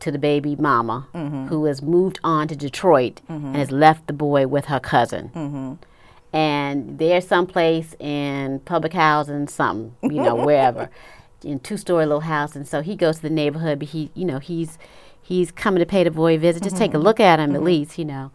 to 0.00 0.10
the 0.10 0.18
baby 0.18 0.56
mama, 0.56 1.08
mm-hmm. 1.14 1.46
who 1.46 1.64
has 1.64 1.80
moved 1.80 2.20
on 2.22 2.48
to 2.48 2.56
Detroit 2.56 3.20
mm-hmm. 3.28 3.46
and 3.46 3.56
has 3.56 3.70
left 3.70 4.06
the 4.06 4.12
boy 4.12 4.46
with 4.46 4.66
her 4.66 4.80
cousin. 4.80 5.30
Mm-hmm. 5.34 5.74
And 6.36 6.98
they're 6.98 7.20
someplace 7.20 7.94
in 7.98 8.60
public 8.60 8.92
housing, 8.92 9.48
something, 9.48 9.94
you 10.02 10.22
know, 10.22 10.34
wherever, 10.46 10.90
in 11.42 11.60
two 11.60 11.76
story 11.76 12.04
little 12.06 12.20
house. 12.20 12.54
And 12.54 12.68
so 12.68 12.82
he 12.82 12.94
goes 12.94 13.16
to 13.16 13.22
the 13.22 13.30
neighborhood, 13.30 13.78
but 13.78 13.88
he, 13.88 14.10
you 14.14 14.26
know, 14.26 14.38
he's 14.38 14.78
he's 15.22 15.50
coming 15.50 15.80
to 15.80 15.86
pay 15.86 16.04
the 16.04 16.10
boy 16.10 16.34
a 16.34 16.38
visit. 16.38 16.62
Just 16.62 16.76
take 16.76 16.92
a 16.92 16.98
mm-hmm. 16.98 17.04
look 17.04 17.20
at 17.20 17.40
him 17.40 17.50
at 17.50 17.56
mm-hmm. 17.56 17.64
least, 17.64 17.98
you 17.98 18.04
know 18.04 18.32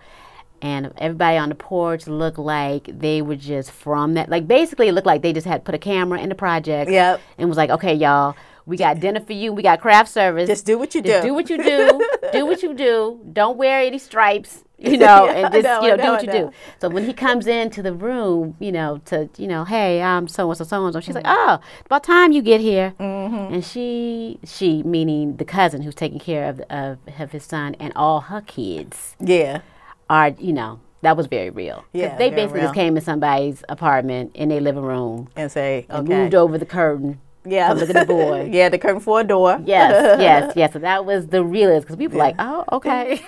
and 0.61 0.91
everybody 0.97 1.37
on 1.37 1.49
the 1.49 1.55
porch 1.55 2.07
looked 2.07 2.39
like 2.39 2.87
they 2.99 3.21
were 3.21 3.35
just 3.35 3.71
from 3.71 4.13
that. 4.15 4.29
Like 4.29 4.47
basically, 4.47 4.87
it 4.87 4.93
looked 4.93 5.07
like 5.07 5.21
they 5.21 5.33
just 5.33 5.47
had 5.47 5.63
put 5.63 5.75
a 5.75 5.77
camera 5.77 6.19
in 6.19 6.29
the 6.29 6.35
project. 6.35 6.89
Yep. 6.89 7.21
And 7.37 7.49
was 7.49 7.57
like, 7.57 7.69
okay, 7.69 7.93
y'all, 7.93 8.35
we 8.65 8.77
got 8.77 8.99
dinner 8.99 9.19
for 9.19 9.33
you. 9.33 9.53
We 9.53 9.61
got 9.61 9.79
craft 9.79 10.09
service. 10.09 10.47
Just 10.47 10.65
do 10.65 10.77
what 10.77 10.95
you 10.95 11.01
just 11.01 11.21
do. 11.21 11.29
Do 11.29 11.33
what 11.33 11.49
you 11.49 11.57
do. 11.63 12.07
do 12.31 12.45
what 12.45 12.63
you 12.63 12.73
do. 12.73 13.19
Don't 13.31 13.57
wear 13.57 13.81
any 13.81 13.99
stripes. 13.99 14.63
You 14.77 14.97
know, 14.97 15.25
yeah, 15.25 15.31
and 15.31 15.53
just 15.53 15.63
know, 15.63 15.81
you 15.83 15.89
know, 15.89 15.95
know, 15.95 16.03
do 16.03 16.11
what 16.11 16.25
you 16.25 16.31
do. 16.31 16.51
So 16.81 16.89
when 16.89 17.05
he 17.05 17.13
comes 17.13 17.47
into 17.47 17.81
the 17.81 17.93
room, 17.93 18.57
you 18.59 18.73
know, 18.73 18.99
to 19.05 19.29
you 19.37 19.47
know, 19.47 19.63
hey, 19.63 20.01
I'm 20.01 20.27
so 20.27 20.49
and 20.49 20.57
so, 20.57 20.65
so 20.65 20.85
and 20.85 20.93
so. 20.93 20.99
She's 20.99 21.15
mm-hmm. 21.15 21.25
like, 21.25 21.37
oh, 21.37 21.59
about 21.85 22.03
time 22.03 22.33
you 22.33 22.41
get 22.41 22.59
here. 22.59 22.93
Mm-hmm. 22.99 23.53
And 23.53 23.63
she, 23.63 24.39
she 24.43 24.83
meaning 24.83 25.37
the 25.37 25.45
cousin 25.45 25.81
who's 25.81 25.95
taking 25.95 26.19
care 26.19 26.49
of, 26.49 26.59
of 26.69 26.97
of 27.19 27.31
his 27.31 27.45
son 27.45 27.75
and 27.79 27.93
all 27.95 28.21
her 28.21 28.41
kids. 28.41 29.15
Yeah 29.19 29.61
are 30.09 30.29
you 30.29 30.53
know 30.53 30.79
that 31.01 31.15
was 31.15 31.27
very 31.27 31.51
real. 31.51 31.85
Yeah, 31.93 32.17
they 32.17 32.31
basically 32.31 32.61
real. 32.61 32.63
just 32.63 32.75
came 32.75 32.97
in 32.97 33.03
somebody's 33.03 33.63
apartment 33.69 34.31
in 34.33 34.49
their 34.49 34.59
living 34.59 34.81
room 34.81 35.29
and 35.35 35.51
say, 35.51 35.85
and 35.87 36.07
moved 36.07 36.33
over 36.33 36.57
the 36.57 36.65
curtain. 36.65 37.21
Yeah, 37.45 37.71
look 37.73 37.89
at 37.89 37.95
the 37.95 38.05
boy. 38.13 38.49
yeah, 38.51 38.69
the 38.69 38.79
curtain 38.79 38.99
for 38.99 39.21
a 39.21 39.23
door. 39.23 39.61
Yes, 39.65 40.19
yes, 40.19 40.53
yes. 40.55 40.73
So 40.73 40.79
that 40.79 41.05
was 41.05 41.27
the 41.27 41.43
realest 41.43 41.85
because 41.85 41.97
people 41.97 42.17
yeah. 42.17 42.23
like, 42.23 42.35
oh, 42.39 42.63
okay. 42.71 43.21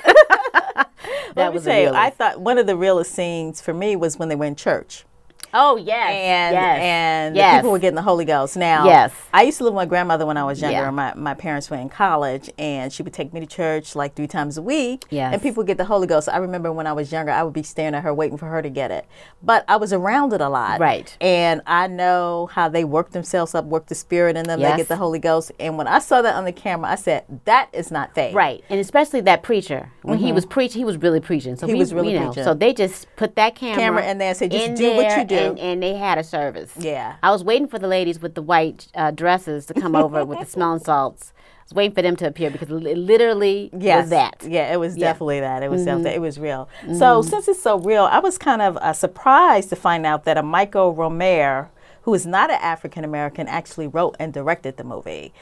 that 0.73 0.87
Let 1.35 1.53
me 1.53 1.59
say, 1.59 1.87
I 1.87 2.09
thought 2.09 2.41
one 2.41 2.57
of 2.57 2.65
the 2.65 2.75
realest 2.75 3.13
scenes 3.13 3.61
for 3.61 3.73
me 3.73 3.95
was 3.95 4.17
when 4.17 4.29
they 4.29 4.35
were 4.35 4.45
in 4.45 4.55
church. 4.55 5.05
Oh 5.53 5.77
yes, 5.77 6.09
and 6.09 6.53
yes. 6.53 6.79
and 6.81 7.35
yes. 7.35 7.57
people 7.57 7.71
were 7.71 7.79
getting 7.79 7.95
the 7.95 8.01
Holy 8.01 8.25
Ghost. 8.25 8.57
Now, 8.57 8.85
yes, 8.85 9.13
I 9.33 9.43
used 9.43 9.57
to 9.59 9.63
live 9.63 9.73
with 9.73 9.81
my 9.81 9.85
grandmother 9.85 10.25
when 10.25 10.37
I 10.37 10.43
was 10.43 10.61
younger. 10.61 10.77
Yeah. 10.77 10.89
My 10.91 11.13
my 11.15 11.33
parents 11.33 11.69
were 11.69 11.77
in 11.77 11.89
college, 11.89 12.49
and 12.57 12.91
she 12.91 13.03
would 13.03 13.13
take 13.13 13.33
me 13.33 13.39
to 13.39 13.45
church 13.45 13.95
like 13.95 14.15
three 14.15 14.27
times 14.27 14.57
a 14.57 14.61
week. 14.61 15.05
Yes. 15.09 15.33
and 15.33 15.41
people 15.41 15.61
would 15.61 15.67
get 15.67 15.77
the 15.77 15.85
Holy 15.85 16.07
Ghost. 16.07 16.29
I 16.29 16.37
remember 16.37 16.71
when 16.71 16.87
I 16.87 16.93
was 16.93 17.11
younger, 17.11 17.31
I 17.31 17.43
would 17.43 17.53
be 17.53 17.63
staring 17.63 17.95
at 17.95 18.03
her, 18.03 18.13
waiting 18.13 18.37
for 18.37 18.47
her 18.47 18.61
to 18.61 18.69
get 18.69 18.91
it. 18.91 19.05
But 19.41 19.63
I 19.67 19.77
was 19.77 19.93
around 19.93 20.33
it 20.33 20.41
a 20.41 20.49
lot, 20.49 20.79
right? 20.79 21.15
And 21.21 21.61
I 21.65 21.87
know 21.87 22.49
how 22.51 22.69
they 22.69 22.83
work 22.83 23.11
themselves 23.11 23.55
up, 23.55 23.65
work 23.65 23.87
the 23.87 23.95
Spirit 23.95 24.35
in 24.35 24.45
them. 24.45 24.59
Yes. 24.59 24.71
They 24.71 24.77
get 24.77 24.87
the 24.87 24.97
Holy 24.97 25.19
Ghost. 25.19 25.51
And 25.59 25.77
when 25.77 25.87
I 25.87 25.99
saw 25.99 26.21
that 26.21 26.35
on 26.35 26.45
the 26.45 26.51
camera, 26.51 26.91
I 26.91 26.95
said, 26.95 27.25
"That 27.45 27.69
is 27.73 27.91
not 27.91 28.13
fake." 28.13 28.35
Right, 28.35 28.63
and 28.69 28.79
especially 28.79 29.21
that 29.21 29.43
preacher 29.43 29.91
when 30.01 30.17
mm-hmm. 30.17 30.27
he 30.27 30.31
was 30.33 30.45
preaching, 30.45 30.79
he 30.79 30.85
was 30.85 30.97
really 30.97 31.19
preaching. 31.19 31.55
So 31.55 31.67
he 31.67 31.73
we, 31.73 31.79
was 31.79 31.93
really 31.93 32.13
you 32.13 32.19
know, 32.19 32.27
preaching. 32.27 32.43
So 32.43 32.53
they 32.53 32.73
just 32.73 33.13
put 33.15 33.35
that 33.35 33.55
camera, 33.55 33.77
camera 33.77 34.09
in 34.09 34.17
there 34.17 34.29
and 34.29 34.37
said, 34.37 34.51
"Just 34.51 34.75
do 34.75 34.95
what 34.95 35.17
you 35.17 35.25
do," 35.25 35.36
and, 35.37 35.59
and 35.59 35.83
they 35.83 35.93
had 35.95 36.17
a 36.17 36.23
service. 36.23 36.71
Yeah. 36.77 37.15
I 37.23 37.31
was 37.31 37.43
waiting 37.43 37.67
for 37.67 37.79
the 37.79 37.87
ladies 37.87 38.19
with 38.19 38.35
the 38.35 38.41
white 38.41 38.87
uh, 38.95 39.11
dresses 39.11 39.65
to 39.67 39.73
come 39.73 39.95
over 39.95 40.25
with 40.25 40.39
the 40.39 40.45
smelling 40.49 40.79
salts. 40.79 41.33
I 41.37 41.63
was 41.63 41.73
waiting 41.73 41.95
for 41.95 42.01
them 42.01 42.15
to 42.17 42.27
appear 42.27 42.49
because 42.49 42.69
it 42.69 42.97
literally 42.97 43.69
yes. 43.77 44.03
was 44.03 44.09
that. 44.11 44.43
Yeah, 44.47 44.73
it 44.73 44.77
was 44.77 44.95
yeah. 44.95 45.07
definitely 45.07 45.41
that. 45.41 45.63
It 45.63 45.69
was 45.69 45.85
mm-hmm. 45.85 46.07
it 46.07 46.21
was 46.21 46.39
real. 46.39 46.69
Mm-hmm. 46.81 46.95
So 46.95 47.21
since 47.21 47.47
it's 47.47 47.61
so 47.61 47.79
real, 47.79 48.05
I 48.05 48.19
was 48.19 48.37
kind 48.37 48.61
of 48.61 48.77
uh, 48.77 48.93
surprised 48.93 49.69
to 49.69 49.75
find 49.75 50.05
out 50.05 50.23
that 50.25 50.37
a 50.37 50.43
Michael 50.43 50.93
Roemer, 50.93 51.69
who 52.03 52.13
is 52.13 52.25
not 52.25 52.49
an 52.49 52.59
African 52.61 53.03
American, 53.03 53.47
actually 53.47 53.87
wrote 53.87 54.15
and 54.19 54.31
directed 54.31 54.77
the 54.77 54.85
movie. 54.85 55.33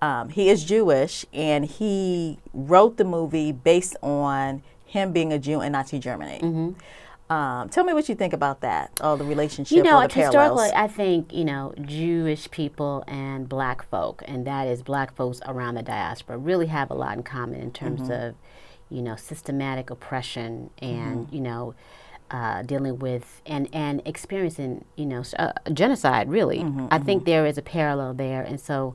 Um, 0.00 0.30
he 0.30 0.48
is 0.50 0.64
Jewish, 0.64 1.24
and 1.32 1.64
he 1.64 2.38
wrote 2.52 2.96
the 2.96 3.04
movie 3.04 3.52
based 3.52 3.96
on 4.02 4.62
him 4.84 5.12
being 5.12 5.32
a 5.32 5.38
Jew 5.38 5.60
in 5.62 5.72
Nazi 5.72 5.98
Germany. 5.98 6.40
Mm-hmm. 6.42 6.70
Um, 7.32 7.68
tell 7.68 7.84
me 7.84 7.92
what 7.92 8.08
you 8.08 8.14
think 8.14 8.32
about 8.32 8.60
that, 8.60 9.00
all 9.00 9.16
the 9.16 9.24
relationship. 9.24 9.76
You 9.76 9.82
know, 9.82 10.00
the 10.06 10.12
historically. 10.20 10.70
I 10.74 10.88
think 10.88 11.32
you 11.32 11.44
know 11.44 11.64
Jewish 11.80 12.50
people 12.50 13.04
and 13.06 13.48
Black 13.48 13.78
folk, 13.90 14.22
and 14.26 14.46
that 14.46 14.64
is 14.72 14.82
Black 14.82 15.14
folks 15.18 15.40
around 15.46 15.74
the 15.76 15.82
diaspora, 15.82 16.36
really 16.38 16.66
have 16.66 16.90
a 16.90 16.94
lot 16.94 17.16
in 17.16 17.22
common 17.22 17.60
in 17.60 17.70
terms 17.72 18.02
Mm-hmm. 18.02 18.12
of, 18.28 18.34
you 18.90 19.02
know, 19.06 19.16
systematic 19.16 19.86
oppression 19.90 20.70
and 20.78 21.26
Mm-hmm. 21.26 21.34
you 21.34 21.40
know, 21.48 21.74
uh, 22.30 22.62
dealing 22.62 22.98
with 22.98 23.26
and 23.54 23.68
and 23.72 24.02
experiencing 24.04 24.84
you 24.96 25.06
know 25.12 25.22
uh, 25.38 25.52
genocide. 25.72 26.26
Really, 26.38 26.58
Mm-hmm, 26.60 26.86
I 26.90 26.98
think 26.98 27.24
there 27.24 27.44
is 27.46 27.56
a 27.58 27.62
parallel 27.62 28.12
there, 28.14 28.42
and 28.42 28.58
so. 28.60 28.94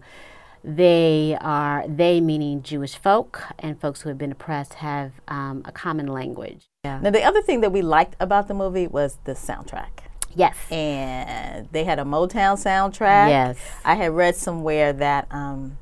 They 0.63 1.37
are, 1.39 1.85
they 1.87 2.19
meaning 2.21 2.61
Jewish 2.63 2.95
folk 2.95 3.41
and 3.59 3.79
folks 3.79 4.01
who 4.01 4.09
have 4.09 4.17
been 4.17 4.31
oppressed, 4.31 4.75
have 4.75 5.11
um, 5.27 5.61
a 5.65 5.71
common 5.71 6.07
language. 6.07 6.67
Yeah. 6.83 6.99
Now, 7.01 7.09
the 7.11 7.23
other 7.23 7.41
thing 7.41 7.61
that 7.61 7.71
we 7.71 7.81
liked 7.81 8.15
about 8.19 8.47
the 8.47 8.53
movie 8.53 8.87
was 8.87 9.17
the 9.23 9.33
soundtrack. 9.33 9.89
Yes. 10.35 10.55
And 10.71 11.67
they 11.71 11.83
had 11.83 11.99
a 11.99 12.03
Motown 12.03 12.55
soundtrack. 12.61 13.29
Yes. 13.29 13.57
I 13.83 13.95
had 13.95 14.11
read 14.11 14.35
somewhere 14.35 14.93
that 14.93 15.27
um, 15.31 15.77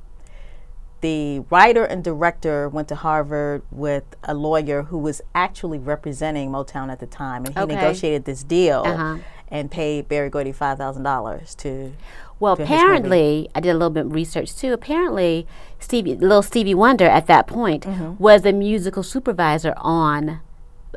the 1.02 1.40
writer 1.52 1.84
and 1.84 2.04
director 2.04 2.70
went 2.70 2.88
to 2.88 2.96
Harvard 2.96 3.64
with 3.72 4.04
a 4.24 4.34
lawyer 4.34 4.84
who 4.84 4.98
was 4.98 5.22
actually 5.34 5.78
representing 5.78 6.50
Motown 6.52 6.90
at 6.92 7.00
the 7.00 7.06
time, 7.06 7.46
and 7.46 7.54
he 7.54 7.60
Okay. 7.60 7.76
negotiated 7.76 8.26
this 8.26 8.44
deal 8.44 8.84
Uh-huh. 8.86 9.18
And 9.50 9.70
paid 9.70 10.08
Berry 10.10 10.30
Gordy 10.30 10.52
five 10.52 10.78
thousand 10.78 11.04
dollars 11.04 11.54
to. 11.56 11.94
Well, 12.40 12.58
to 12.58 12.66
his 12.66 12.70
movie. 12.70 12.84
apparently, 12.84 13.50
I 13.56 13.60
did 13.62 13.70
a 13.70 13.74
little 13.74 13.90
bit 13.90 14.08
of 14.08 14.14
research 14.14 14.56
too. 14.56 14.74
Apparently, 14.74 15.48
Stevie, 15.80 16.16
little 16.16 16.42
Stevie 16.42 16.74
Wonder 16.76 17.06
at 17.06 17.28
that 17.28 17.48
point 17.48 17.84
Mm-hmm. 17.84 18.22
was 18.22 18.42
the 18.42 18.52
musical 18.52 19.04
supervisor 19.04 19.74
on 19.78 20.42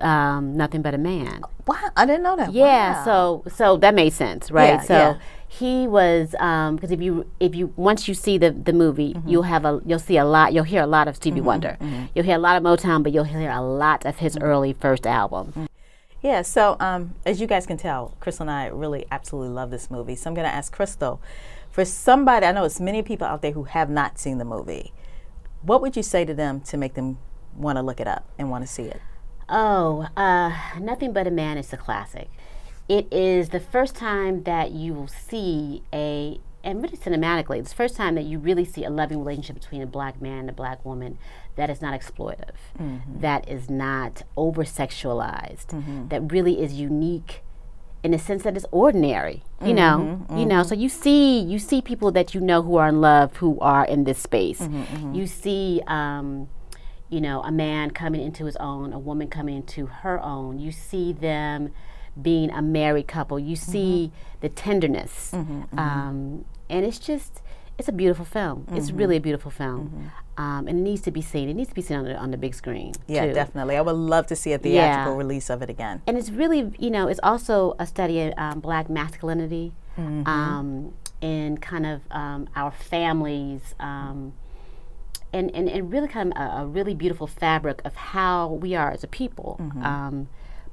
um, 0.00 0.56
Nothing 0.56 0.82
But 0.82 0.94
a 0.94 0.98
Man. 0.98 1.42
Wow, 1.66 1.76
I 1.96 2.06
didn't 2.06 2.22
know 2.22 2.36
that. 2.36 2.52
Yeah, 2.52 3.04
Wow. 3.04 3.04
so 3.44 3.50
so 3.50 3.76
that 3.76 3.94
made 3.94 4.12
sense, 4.14 4.50
right? 4.50 4.74
Yeah, 4.74 4.80
so 4.80 4.94
yeah. 4.94 5.18
he 5.46 5.86
was 5.86 6.30
because 6.30 6.90
if 6.90 7.00
you 7.02 7.26
if 7.38 7.54
you 7.54 7.72
once 7.76 8.08
you 8.08 8.14
see 8.14 8.38
the 8.38 8.50
the 8.50 8.72
movie, 8.72 9.14
Mm-hmm. 9.14 9.28
you'll 9.28 9.42
have 9.42 9.64
a 9.64 9.80
you'll 9.84 9.98
see 9.98 10.16
a 10.16 10.24
lot. 10.24 10.52
You'll 10.54 10.64
hear 10.64 10.82
a 10.82 10.86
lot 10.86 11.06
of 11.06 11.14
Stevie 11.16 11.40
Wonder. 11.42 11.76
You'll 12.14 12.24
hear 12.24 12.36
a 12.36 12.40
lot 12.40 12.56
of 12.56 12.62
Motown, 12.64 13.02
but 13.04 13.12
you'll 13.12 13.24
hear 13.24 13.50
a 13.50 13.60
lot 13.60 14.04
of 14.06 14.14
Mm-hmm. 14.16 14.24
his 14.24 14.38
early 14.40 14.72
first 14.72 15.06
album. 15.06 15.67
Yeah, 16.28 16.42
so 16.42 16.76
um, 16.78 17.14
as 17.24 17.40
you 17.40 17.46
guys 17.46 17.64
can 17.64 17.78
tell, 17.78 18.14
Crystal 18.20 18.42
and 18.42 18.50
I 18.50 18.66
really 18.66 19.06
absolutely 19.10 19.48
love 19.48 19.70
this 19.70 19.90
movie. 19.90 20.14
So 20.14 20.28
I'm 20.28 20.34
going 20.34 20.46
to 20.46 20.54
ask 20.54 20.70
Crystal, 20.70 21.22
for 21.70 21.86
somebody, 21.86 22.44
I 22.44 22.52
know 22.52 22.64
it's 22.64 22.80
many 22.80 23.02
people 23.02 23.26
out 23.26 23.40
there 23.40 23.52
who 23.52 23.64
have 23.64 23.88
not 23.88 24.18
seen 24.18 24.36
the 24.36 24.44
movie, 24.44 24.92
what 25.62 25.80
would 25.80 25.96
you 25.96 26.02
say 26.02 26.26
to 26.26 26.34
them 26.34 26.60
to 26.60 26.76
make 26.76 26.92
them 26.92 27.16
want 27.56 27.76
to 27.76 27.82
look 27.82 27.98
it 27.98 28.06
up 28.06 28.28
and 28.38 28.50
want 28.50 28.62
to 28.62 28.70
see 28.70 28.82
it? 28.82 29.00
Oh, 29.48 30.06
uh, 30.18 30.54
Nothing 30.78 31.14
But 31.14 31.26
a 31.26 31.30
Man 31.30 31.56
is 31.56 31.72
a 31.72 31.78
classic. 31.78 32.28
It 32.90 33.10
is 33.10 33.48
the 33.48 33.60
first 33.60 33.94
time 33.94 34.42
that 34.42 34.72
you 34.72 34.92
will 34.92 35.08
see 35.08 35.82
a, 35.94 36.40
and 36.64 36.82
really 36.82 36.96
cinematically, 36.96 37.58
it's 37.58 37.70
the 37.70 37.76
first 37.76 37.96
time 37.96 38.14
that 38.16 38.24
you 38.24 38.38
really 38.38 38.64
see 38.64 38.84
a 38.84 38.90
loving 38.90 39.18
relationship 39.18 39.56
between 39.56 39.82
a 39.82 39.86
black 39.86 40.20
man 40.20 40.40
and 40.40 40.50
a 40.50 40.52
black 40.52 40.84
woman 40.84 41.18
that 41.56 41.70
is 41.70 41.80
not 41.80 41.98
exploitive, 41.98 42.56
mm-hmm. 42.78 43.20
that 43.20 43.48
is 43.48 43.70
not 43.70 44.22
over 44.36 44.64
sexualized, 44.64 45.66
mm-hmm. 45.66 46.08
that 46.08 46.32
really 46.32 46.60
is 46.60 46.74
unique 46.74 47.42
in 48.02 48.12
the 48.12 48.18
sense 48.18 48.44
that 48.44 48.56
it's 48.56 48.66
ordinary 48.70 49.42
you 49.64 49.74
know? 49.74 50.22
Mm-hmm, 50.22 50.38
you 50.38 50.46
know 50.46 50.62
so 50.62 50.74
you 50.74 50.88
see 50.88 51.40
you 51.40 51.58
see 51.58 51.82
people 51.82 52.12
that 52.12 52.34
you 52.34 52.40
know 52.40 52.62
who 52.62 52.76
are 52.76 52.88
in 52.88 53.00
love 53.00 53.36
who 53.36 53.58
are 53.60 53.84
in 53.84 54.04
this 54.04 54.18
space. 54.18 54.60
You 55.12 55.26
see 55.26 55.82
um, 55.86 56.48
you 57.08 57.20
know 57.20 57.42
a 57.42 57.50
man 57.50 57.90
coming 57.90 58.20
into 58.20 58.44
his 58.44 58.56
own 58.56 58.92
a 58.92 58.98
woman 58.98 59.28
coming 59.28 59.56
into 59.56 59.86
her 59.86 60.22
own. 60.22 60.58
You 60.58 60.70
see 60.70 61.12
them 61.12 61.72
being 62.22 62.50
a 62.50 62.60
married 62.62 63.06
couple 63.08 63.38
you 63.38 63.54
see 63.56 64.10
the 64.40 64.48
tenderness 64.48 65.32
um, 65.32 66.44
and 66.68 66.84
it's 66.84 66.98
just 66.98 67.42
it's 67.78 67.86
a 67.88 67.92
beautiful 67.92 68.24
film. 68.24 68.66
It's 68.72 68.90
really 68.90 69.16
a 69.16 69.20
beautiful 69.20 69.52
film. 69.52 70.10
Um, 70.36 70.66
and 70.66 70.80
it 70.80 70.82
needs 70.82 71.00
to 71.02 71.12
be 71.12 71.22
seen. 71.22 71.48
It 71.48 71.54
needs 71.54 71.68
to 71.68 71.76
be 71.76 71.80
seen 71.82 71.96
on 71.98 72.04
the, 72.06 72.16
on 72.16 72.32
the 72.32 72.36
big 72.36 72.52
screen 72.54 72.92
Yeah, 73.06 73.26
too. 73.26 73.34
definitely. 73.34 73.76
I 73.76 73.80
would 73.82 73.92
love 73.94 74.26
to 74.28 74.36
see 74.36 74.52
a 74.52 74.58
theatrical 74.58 75.14
release 75.16 75.48
of 75.48 75.62
it 75.62 75.70
again. 75.70 76.02
and 76.08 76.18
it's 76.18 76.30
really 76.30 76.72
you 76.78 76.90
know 76.90 77.06
it's 77.06 77.20
also 77.22 77.76
a 77.78 77.86
study 77.86 78.20
of 78.22 78.32
um, 78.36 78.58
black 78.58 78.90
masculinity 78.90 79.74
um, 79.96 80.92
and 81.22 81.62
kind 81.62 81.86
of 81.86 82.00
um, 82.10 82.48
our 82.56 82.70
families 82.72 83.74
um, 83.80 84.32
and, 85.32 85.54
and, 85.54 85.68
and 85.68 85.92
really 85.92 86.08
kind 86.08 86.32
of 86.32 86.38
a, 86.40 86.62
a 86.62 86.66
really 86.66 86.94
beautiful 86.94 87.26
fabric 87.26 87.80
of 87.84 87.94
how 87.94 88.48
we 88.48 88.74
are 88.74 88.90
as 88.90 89.04
a 89.04 89.08
people. 89.08 89.56
Um, 89.82 90.28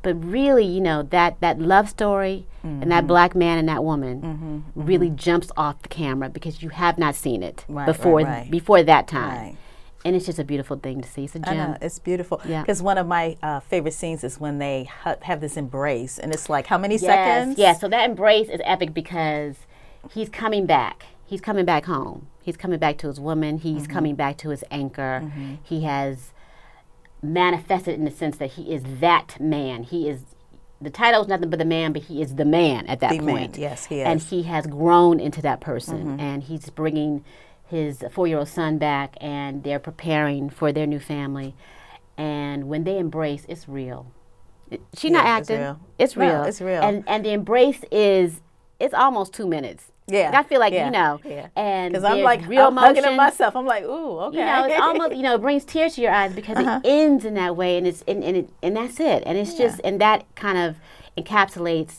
but 0.05 0.15
really 0.23 0.63
you 0.75 0.79
know 0.79 0.99
that 1.17 1.31
that 1.41 1.59
love 1.59 1.89
story 1.89 2.37
and 2.63 2.89
that 2.91 3.05
black 3.05 3.35
man 3.35 3.57
and 3.59 3.67
that 3.69 3.83
woman 3.83 4.63
really 4.75 5.09
jumps 5.09 5.49
off 5.57 5.75
the 5.83 5.89
camera 5.89 6.29
because 6.29 6.63
you 6.63 6.69
have 6.69 6.97
not 6.97 7.13
seen 7.15 7.43
it 7.43 7.57
Right, 7.67 7.85
right, 7.85 7.85
before 7.97 8.19
right. 8.21 8.49
before 8.49 8.81
that 8.83 9.07
time 9.07 9.37
Right. 9.37 9.57
and 10.05 10.15
it's 10.15 10.25
just 10.25 10.39
a 10.39 10.43
beautiful 10.43 10.77
thing 10.77 11.01
to 11.01 11.07
see 11.13 11.25
it's 11.25 11.35
a 11.35 11.41
I 11.49 11.53
gem 11.53 11.57
know, 11.57 11.77
it's 11.81 11.99
beautiful. 11.99 12.39
Yeah. 12.45 12.61
Because 12.61 12.81
one 12.91 12.97
of 12.97 13.07
my 13.07 13.25
uh, 13.43 13.59
favorite 13.71 13.93
scenes 14.01 14.23
is 14.23 14.39
when 14.39 14.55
they 14.59 14.77
ha- 15.03 15.17
have 15.29 15.41
this 15.41 15.57
embrace, 15.57 16.19
and 16.21 16.31
it's 16.35 16.47
like, 16.55 16.65
how 16.67 16.77
many 16.77 16.95
Yes, 16.95 17.01
seconds? 17.11 17.57
Yeah, 17.57 17.73
so 17.73 17.87
that 17.89 18.03
embrace 18.11 18.47
is 18.49 18.61
epic 18.63 18.93
because 18.93 19.55
he's 20.15 20.29
coming 20.29 20.65
back. 20.67 21.05
He's 21.25 21.41
coming 21.41 21.65
back 21.65 21.85
home. 21.85 22.27
He's 22.47 22.55
coming 22.57 22.77
back 22.77 22.99
to 22.99 23.07
his 23.07 23.19
woman. 23.19 23.57
He's 23.57 23.83
Mm-hmm. 23.83 23.93
coming 23.97 24.15
back 24.15 24.37
to 24.43 24.49
his 24.49 24.63
anchor. 24.69 25.31
He 25.63 25.81
has 25.93 26.31
manifested 27.21 27.95
in 27.95 28.05
the 28.05 28.11
sense 28.11 28.37
that 28.37 28.51
he 28.51 28.73
is 28.73 28.83
that 28.99 29.39
man. 29.39 29.83
He 29.83 30.09
is 30.09 30.21
the 30.81 30.89
title 30.89 31.21
is 31.21 31.27
nothing 31.27 31.49
but 31.49 31.57
the 31.57 31.65
man, 31.65 31.93
but 31.93 32.03
he 32.03 32.21
is 32.21 32.35
the 32.35 32.45
man 32.45 32.85
at 32.87 32.99
that 32.99 33.11
The 33.11 33.19
man, 33.21 33.35
point. 33.37 33.57
yes, 33.57 33.85
he 33.85 34.01
is. 34.01 34.07
And 34.07 34.21
he 34.21 34.43
has 34.43 34.67
grown 34.67 35.19
into 35.19 35.41
that 35.41 35.61
person, 35.61 35.99
Mm-hmm. 35.99 36.19
and 36.19 36.43
he's 36.43 36.69
bringing 36.69 37.23
his 37.67 38.03
four-year-old 38.11 38.49
son 38.49 38.77
back, 38.77 39.15
and 39.21 39.63
they're 39.63 39.79
preparing 39.79 40.49
for 40.49 40.71
their 40.73 40.85
new 40.85 40.99
family. 40.99 41.55
And 42.17 42.67
when 42.67 42.83
they 42.83 42.99
embrace, 42.99 43.45
it's 43.49 43.67
real. 43.67 44.11
She's 44.95 45.11
not 45.11 45.23
Yeah, 45.25 45.37
it's 45.39 45.49
acting. 45.49 45.61
real. 45.63 45.79
It's 45.97 46.15
No, 46.15 46.25
real. 46.25 46.43
it's 46.43 46.61
real. 46.61 46.81
And 46.81 47.03
and 47.07 47.23
the 47.25 47.31
embrace 47.31 47.83
is 47.91 48.41
it's 48.79 48.93
almost 48.93 49.33
two 49.33 49.47
minutes. 49.47 49.91
Yeah. 50.07 50.31
I 50.33 50.43
feel 50.43 50.59
like 50.59 50.71
yeah, 50.73 50.85
you 50.85 50.91
know, 50.91 51.19
yeah. 51.25 51.47
and 51.55 51.91
Because 51.91 52.03
I'm 52.03 52.21
like, 52.21 52.47
real 52.47 52.67
I'm 52.67 52.77
emotion. 52.77 53.15
myself. 53.17 53.55
I'm 53.55 53.65
like, 53.65 53.83
ooh, 53.85 54.19
okay. 54.25 54.37
You 54.37 54.45
know, 54.45 54.65
it's 54.65 54.79
almost 54.79 55.15
you 55.15 55.23
know, 55.23 55.35
it 55.35 55.41
brings 55.41 55.65
tears 55.65 55.95
to 55.95 56.01
your 56.01 56.11
eyes 56.11 56.31
because 56.33 56.57
Uh-huh. 56.57 56.79
it 56.83 56.87
ends 56.87 57.25
in 57.25 57.33
that 57.35 57.55
way, 57.55 57.77
and 57.77 57.87
it's 57.87 58.03
and 58.07 58.23
and, 58.23 58.37
it, 58.37 58.49
and 58.61 58.75
that's 58.77 58.99
it, 58.99 59.23
and 59.25 59.35
it's 59.37 59.55
just 59.55 59.81
and 59.83 59.99
that 60.01 60.23
kind 60.35 60.57
of 60.59 60.75
encapsulates 61.17 61.95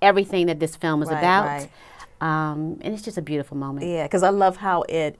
everything 0.00 0.46
that 0.46 0.60
this 0.60 0.76
film 0.76 1.02
is 1.02 1.10
Right, 1.10 1.18
about. 1.18 1.46
right. 1.46 1.70
Um, 2.20 2.78
and 2.82 2.94
it's 2.94 3.02
just 3.02 3.18
a 3.18 3.22
beautiful 3.22 3.56
moment. 3.56 3.86
Yeah, 3.86 4.04
because 4.04 4.22
I 4.22 4.30
love 4.30 4.56
how 4.58 4.82
it 4.88 5.18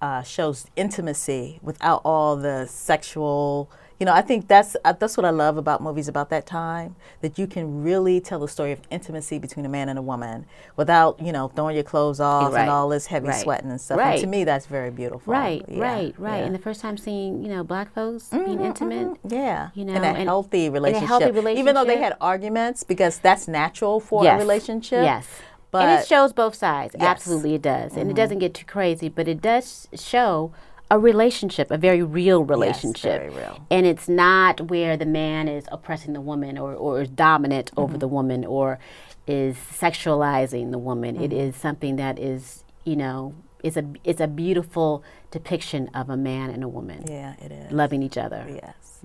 uh, 0.00 0.22
shows 0.22 0.66
intimacy 0.76 1.58
without 1.62 2.00
all 2.04 2.36
the 2.36 2.66
sexual. 2.66 3.70
You 3.98 4.04
know, 4.04 4.12
I 4.12 4.20
think 4.20 4.46
that's 4.46 4.76
uh, 4.84 4.92
that's 4.92 5.16
what 5.16 5.24
I 5.24 5.30
love 5.30 5.56
about 5.56 5.82
movies 5.82 6.06
about 6.06 6.28
that 6.28 6.44
time. 6.46 6.96
That 7.22 7.38
you 7.38 7.46
can 7.46 7.82
really 7.82 8.20
tell 8.20 8.38
the 8.40 8.48
story 8.48 8.72
of 8.72 8.80
intimacy 8.90 9.38
between 9.38 9.64
a 9.64 9.70
man 9.70 9.88
and 9.88 9.98
a 9.98 10.02
woman 10.02 10.44
without 10.76 11.18
you 11.20 11.32
know 11.32 11.48
throwing 11.48 11.74
your 11.76 11.84
clothes 11.84 12.20
off 12.20 12.52
Right, 12.52 12.62
and 12.62 12.70
all 12.70 12.90
this 12.90 13.06
heavy 13.06 13.28
right, 13.28 13.40
sweating 13.40 13.70
and 13.70 13.80
stuff. 13.80 13.98
right. 13.98 14.12
And 14.12 14.20
to 14.20 14.26
me, 14.26 14.44
that's 14.44 14.66
very 14.66 14.90
beautiful. 14.90 15.32
Right, 15.32 15.64
Yeah, 15.66 15.80
right, 15.80 16.14
right. 16.18 16.38
yeah. 16.38 16.44
And 16.44 16.54
the 16.54 16.58
first 16.58 16.80
time 16.82 16.98
seeing 16.98 17.42
you 17.42 17.48
know 17.48 17.64
black 17.64 17.94
folks 17.94 18.28
being 18.28 18.60
intimate. 18.60 19.16
Yeah, 19.26 19.70
you 19.74 19.84
know, 19.86 19.94
in 19.94 20.04
a 20.04 20.08
and- 20.08 20.28
healthy 20.28 20.66
in 20.66 20.76
a 20.76 20.98
healthy 21.00 21.30
relationship. 21.30 21.58
Even 21.58 21.74
though 21.74 21.84
they 21.84 21.98
had 21.98 22.16
arguments, 22.20 22.82
because 22.82 23.18
that's 23.18 23.48
natural 23.48 23.98
for 24.00 24.22
yes. 24.24 24.36
a 24.36 24.38
relationship. 24.38 25.04
Yes. 25.04 25.26
but 25.70 25.88
and 25.88 26.00
it 26.02 26.06
shows 26.06 26.32
both 26.34 26.54
sides. 26.54 26.94
Yes. 26.94 27.02
Mm-hmm. 27.02 27.10
Absolutely, 27.12 27.54
it 27.54 27.62
does. 27.62 27.96
And 27.96 28.10
it 28.10 28.14
doesn't 28.14 28.38
get 28.40 28.52
too 28.54 28.66
crazy, 28.66 29.08
but 29.08 29.26
it 29.26 29.40
does 29.40 29.88
show 29.94 30.52
a 30.90 30.98
relationship, 30.98 31.70
a 31.70 31.78
very 31.78 32.02
real 32.02 32.44
relationship. 32.44 33.20
very 33.20 33.30
real. 33.30 33.66
And 33.70 33.86
it's 33.86 34.08
not 34.08 34.60
where 34.70 34.96
the 34.96 35.06
man 35.06 35.48
is 35.48 35.64
oppressing 35.72 36.12
the 36.12 36.20
woman 36.20 36.56
or, 36.58 36.74
or 36.74 37.00
is 37.02 37.08
dominant 37.08 37.70
Mm-hmm. 37.72 37.80
over 37.80 37.98
the 37.98 38.08
woman 38.08 38.44
or 38.44 38.78
is 39.26 39.56
sexualizing 39.56 40.70
the 40.70 40.78
woman. 40.78 41.16
It 41.16 41.30
Mm-hmm. 41.30 41.40
is 41.40 41.56
something 41.56 41.96
that 41.96 42.18
is, 42.18 42.62
you 42.84 42.96
know, 42.96 43.34
it's 43.64 43.76
a 43.76 43.84
it's 44.04 44.20
a 44.20 44.28
beautiful 44.28 45.02
depiction 45.32 45.88
of 45.94 46.08
a 46.08 46.16
man 46.16 46.50
and 46.50 46.62
a 46.62 46.68
woman 46.68 47.04
yeah, 47.08 47.34
it 47.44 47.50
is. 47.50 47.72
loving 47.72 48.00
each 48.02 48.16
other. 48.16 48.46
Yes. 48.48 49.00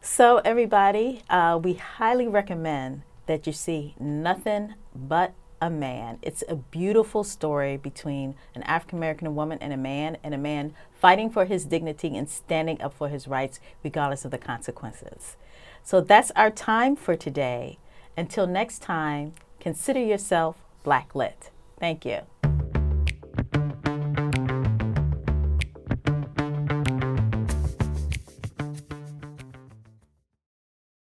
So, 0.00 0.38
everybody, 0.38 1.22
uh, 1.30 1.60
we 1.62 1.74
highly 1.74 2.26
recommend 2.28 3.02
that 3.26 3.46
you 3.46 3.52
see 3.52 3.94
Nothing 4.00 4.74
But 4.94 5.32
a 5.60 5.68
Man. 5.70 6.18
It's 6.22 6.42
a 6.48 6.54
beautiful 6.56 7.24
story 7.24 7.76
between 7.76 8.36
an 8.54 8.62
African 8.62 8.98
American 8.98 9.34
woman 9.34 9.58
and 9.60 9.72
a 9.72 9.76
man, 9.76 10.16
and 10.22 10.32
a 10.34 10.38
man 10.38 10.74
fighting 11.00 11.30
for 11.30 11.44
his 11.44 11.64
dignity 11.64 12.16
and 12.16 12.28
standing 12.28 12.80
up 12.80 12.94
for 12.94 13.08
his 13.08 13.28
rights, 13.28 13.60
regardless 13.82 14.24
of 14.24 14.30
the 14.30 14.38
consequences. 14.38 15.36
So, 15.82 16.00
that's 16.00 16.30
our 16.36 16.50
time 16.50 16.96
for 16.96 17.16
today. 17.16 17.78
Until 18.16 18.46
next 18.46 18.82
time, 18.82 19.34
consider 19.60 20.00
yourself 20.00 20.56
blacklit. 20.84 21.50
Thank 21.78 22.04
you. 22.04 22.22